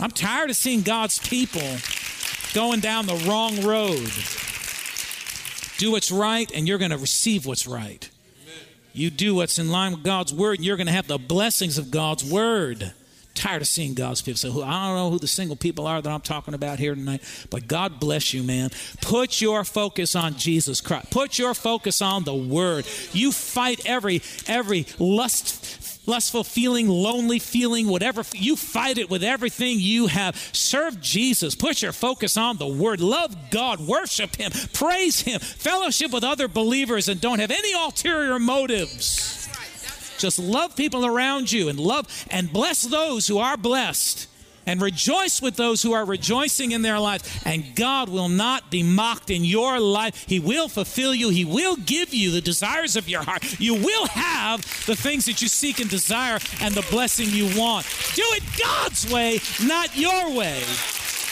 I'm 0.00 0.10
tired 0.10 0.50
of 0.50 0.56
seeing 0.56 0.82
God's 0.82 1.18
people 1.18 1.62
going 2.54 2.80
down 2.80 3.06
the 3.06 3.22
wrong 3.28 3.62
road. 3.62 4.10
Do 5.78 5.92
what's 5.92 6.10
right, 6.10 6.50
and 6.52 6.66
you're 6.66 6.78
going 6.78 6.90
to 6.90 6.98
receive 6.98 7.46
what's 7.46 7.66
right. 7.66 8.08
You 8.92 9.10
do 9.10 9.34
what's 9.34 9.58
in 9.58 9.70
line 9.70 9.92
with 9.92 10.02
God's 10.02 10.32
word, 10.34 10.58
and 10.58 10.64
you're 10.64 10.76
going 10.76 10.86
to 10.86 10.92
have 10.92 11.06
the 11.06 11.18
blessings 11.18 11.78
of 11.78 11.90
God's 11.90 12.24
word. 12.24 12.92
Tired 13.34 13.62
of 13.62 13.68
seeing 13.68 13.94
God's 13.94 14.20
people. 14.20 14.36
So 14.36 14.62
I 14.62 14.88
don't 14.88 14.96
know 14.96 15.10
who 15.10 15.18
the 15.18 15.26
single 15.26 15.56
people 15.56 15.86
are 15.86 16.02
that 16.02 16.12
I'm 16.12 16.20
talking 16.20 16.52
about 16.52 16.78
here 16.78 16.94
tonight, 16.94 17.22
but 17.48 17.66
God 17.66 17.98
bless 17.98 18.34
you, 18.34 18.42
man. 18.42 18.68
Put 19.00 19.40
your 19.40 19.64
focus 19.64 20.14
on 20.14 20.36
Jesus 20.36 20.82
Christ. 20.82 21.10
Put 21.10 21.38
your 21.38 21.54
focus 21.54 22.02
on 22.02 22.24
the 22.24 22.34
Word. 22.34 22.86
You 23.14 23.32
fight 23.32 23.86
every 23.86 24.20
every 24.46 24.86
lust 24.98 25.81
lustful 26.06 26.44
feeling, 26.44 26.88
lonely 26.88 27.38
feeling, 27.38 27.88
whatever, 27.88 28.22
you 28.34 28.56
fight 28.56 28.98
it 28.98 29.10
with 29.10 29.22
everything 29.22 29.78
you 29.78 30.06
have. 30.06 30.36
Serve 30.52 31.00
Jesus. 31.00 31.54
Put 31.54 31.82
your 31.82 31.92
focus 31.92 32.36
on 32.36 32.56
the 32.56 32.66
Word. 32.66 33.00
Love 33.00 33.50
God. 33.50 33.80
Worship 33.80 34.36
Him. 34.36 34.52
Praise 34.72 35.20
Him. 35.20 35.40
Fellowship 35.40 36.12
with 36.12 36.24
other 36.24 36.48
believers 36.48 37.08
and 37.08 37.20
don't 37.20 37.38
have 37.38 37.50
any 37.50 37.72
ulterior 37.72 38.38
motives. 38.38 39.48
Just 40.18 40.38
love 40.38 40.76
people 40.76 41.04
around 41.04 41.50
you 41.50 41.68
and 41.68 41.80
love 41.80 42.06
and 42.30 42.52
bless 42.52 42.82
those 42.82 43.26
who 43.26 43.38
are 43.38 43.56
blessed 43.56 44.28
and 44.66 44.80
rejoice 44.80 45.40
with 45.42 45.56
those 45.56 45.82
who 45.82 45.92
are 45.92 46.04
rejoicing 46.04 46.72
in 46.72 46.82
their 46.82 46.98
lives. 46.98 47.42
And 47.44 47.74
God 47.74 48.08
will 48.08 48.28
not 48.28 48.70
be 48.70 48.82
mocked 48.82 49.30
in 49.30 49.44
your 49.44 49.80
life. 49.80 50.24
He 50.26 50.40
will 50.40 50.68
fulfill 50.68 51.14
you, 51.14 51.30
He 51.30 51.44
will 51.44 51.76
give 51.76 52.14
you 52.14 52.30
the 52.30 52.40
desires 52.40 52.96
of 52.96 53.08
your 53.08 53.22
heart. 53.22 53.60
You 53.60 53.74
will 53.74 54.06
have 54.06 54.60
the 54.86 54.96
things 54.96 55.26
that 55.26 55.42
you 55.42 55.48
seek 55.48 55.80
and 55.80 55.90
desire 55.90 56.38
and 56.60 56.74
the 56.74 56.86
blessing 56.90 57.28
you 57.30 57.46
want. 57.58 57.86
Do 58.14 58.24
it 58.32 58.42
God's 58.58 59.10
way, 59.12 59.40
not 59.64 59.96
your 59.96 60.36
way. 60.36 60.62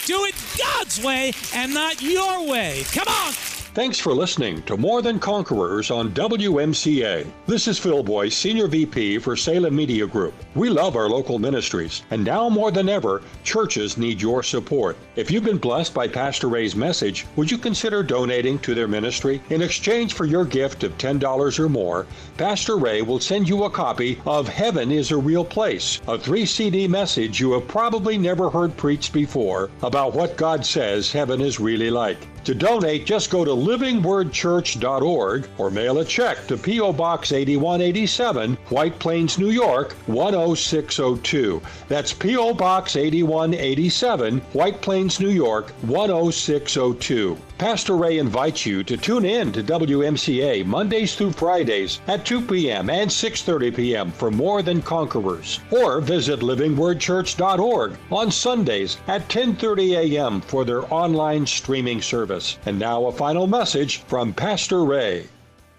Do 0.05 0.25
it 0.25 0.35
God's 0.57 1.01
way 1.03 1.31
and 1.53 1.73
not 1.73 2.01
your 2.01 2.47
way. 2.47 2.83
Come 2.91 3.07
on. 3.07 3.60
Thanks 3.73 3.97
for 3.99 4.13
listening 4.13 4.61
to 4.63 4.75
More 4.75 5.01
Than 5.01 5.17
Conquerors 5.17 5.91
on 5.91 6.11
WMCA. 6.11 7.25
This 7.47 7.69
is 7.69 7.79
Phil 7.79 8.03
Boyce, 8.03 8.35
Senior 8.35 8.67
VP 8.67 9.19
for 9.19 9.37
Salem 9.37 9.73
Media 9.73 10.05
Group. 10.05 10.33
We 10.55 10.69
love 10.69 10.97
our 10.97 11.07
local 11.07 11.39
ministries, 11.39 12.03
and 12.11 12.21
now 12.21 12.49
more 12.49 12.71
than 12.71 12.89
ever, 12.89 13.21
churches 13.45 13.97
need 13.97 14.21
your 14.21 14.43
support. 14.43 14.97
If 15.15 15.31
you've 15.31 15.45
been 15.45 15.57
blessed 15.57 15.93
by 15.93 16.09
Pastor 16.09 16.49
Ray's 16.49 16.75
message, 16.75 17.25
would 17.37 17.49
you 17.49 17.57
consider 17.57 18.03
donating 18.03 18.59
to 18.59 18.75
their 18.75 18.89
ministry? 18.89 19.41
In 19.49 19.61
exchange 19.61 20.15
for 20.15 20.25
your 20.25 20.43
gift 20.43 20.83
of 20.83 20.97
$10 20.97 21.57
or 21.57 21.69
more, 21.69 22.07
Pastor 22.35 22.75
Ray 22.75 23.01
will 23.03 23.21
send 23.21 23.47
you 23.47 23.63
a 23.63 23.69
copy 23.69 24.19
of 24.25 24.49
Heaven 24.49 24.91
is 24.91 25.11
a 25.11 25.17
Real 25.17 25.45
Place, 25.45 26.01
a 26.09 26.19
three 26.19 26.45
CD 26.45 26.89
message 26.89 27.39
you 27.39 27.53
have 27.53 27.69
probably 27.69 28.17
never 28.17 28.49
heard 28.49 28.75
preached 28.75 29.13
before 29.13 29.69
about 29.81 30.13
what 30.13 30.35
God 30.35 30.65
says 30.65 31.09
heaven 31.09 31.39
is 31.39 31.57
really 31.57 31.89
like. 31.89 32.17
To 32.45 32.55
donate, 32.55 33.05
just 33.05 33.29
go 33.29 33.45
to 33.45 33.51
livingwordchurch.org 33.51 35.47
or 35.59 35.69
mail 35.69 35.99
a 35.99 36.05
check 36.05 36.47
to 36.47 36.57
P.O. 36.57 36.93
Box 36.93 37.31
8187, 37.31 38.57
White 38.69 38.97
Plains, 38.97 39.37
New 39.37 39.51
York 39.51 39.95
10602. 40.07 41.61
That's 41.87 42.13
P.O. 42.13 42.55
Box 42.55 42.95
8187, 42.95 44.39
White 44.53 44.81
Plains, 44.81 45.19
New 45.19 45.29
York 45.29 45.71
10602. 45.83 47.37
Pastor 47.61 47.95
Ray 47.95 48.17
invites 48.17 48.65
you 48.65 48.83
to 48.83 48.97
tune 48.97 49.23
in 49.23 49.51
to 49.51 49.61
WMCA 49.61 50.65
Mondays 50.65 51.13
through 51.13 51.33
Fridays 51.33 51.99
at 52.07 52.25
2 52.25 52.41
p.m. 52.41 52.89
and 52.89 53.07
6:30 53.07 53.75
p.m. 53.75 54.11
for 54.11 54.31
More 54.31 54.63
Than 54.63 54.81
Conquerors, 54.81 55.59
or 55.69 56.01
visit 56.01 56.39
livingwordchurch.org 56.39 57.97
on 58.11 58.31
Sundays 58.31 58.97
at 59.07 59.29
10:30 59.29 60.15
a.m. 60.15 60.41
for 60.41 60.65
their 60.65 60.91
online 60.91 61.45
streaming 61.45 62.01
service. 62.01 62.30
And 62.65 62.79
now 62.79 63.07
a 63.07 63.11
final 63.11 63.45
message 63.45 63.97
from 64.03 64.33
Pastor 64.33 64.85
Ray. 64.85 65.27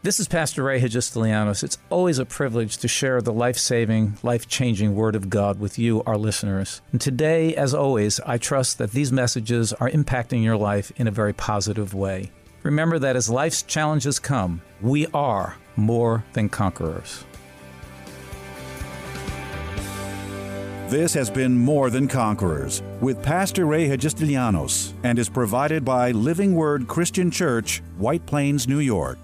This 0.03 0.19
is 0.19 0.29
Pastor 0.29 0.65
Ray 0.65 0.81
Hagistilianos. 0.81 1.63
It's 1.63 1.79
always 1.89 2.19
a 2.19 2.27
privilege 2.27 2.77
to 2.79 2.89
share 2.89 3.23
the 3.23 3.33
life 3.33 3.57
saving, 3.57 4.19
life 4.23 4.49
changing 4.49 4.95
Word 4.95 5.15
of 5.15 5.31
God 5.31 5.61
with 5.61 5.79
you, 5.79 6.03
our 6.05 6.17
listeners. 6.17 6.83
And 6.91 7.01
today, 7.01 7.55
as 7.55 7.73
always, 7.73 8.19
I 8.21 8.37
trust 8.37 8.79
that 8.79 8.91
these 8.91 9.13
messages 9.13 9.73
are 9.73 9.89
impacting 9.89 10.43
your 10.43 10.57
life 10.57 10.93
in 10.97 11.07
a 11.07 11.13
very 11.13 11.33
positive 11.33 11.95
way. 11.95 12.33
Remember 12.65 12.99
that 12.99 13.17
as 13.17 13.31
life's 13.31 13.63
challenges 13.63 14.19
come, 14.19 14.61
we 14.81 15.07
are 15.15 15.57
more 15.77 16.25
than 16.33 16.49
conquerors. 16.49 17.25
This 20.93 21.15
has 21.15 21.31
been 21.31 21.57
More 21.57 21.89
Than 21.89 22.07
Conquerors 22.07 22.83
with 23.01 23.23
Pastor 23.23 23.65
Ray 23.65 23.89
Hagistilianos 23.89 24.93
and 25.05 25.19
is 25.19 25.27
provided 25.27 25.87
by 25.87 26.11
Living 26.11 26.55
Word 26.55 26.87
Christian 26.87 27.31
Church, 27.31 27.81
White 27.97 28.27
Plains, 28.27 28.69
New 28.69 28.81
York. 28.81 29.17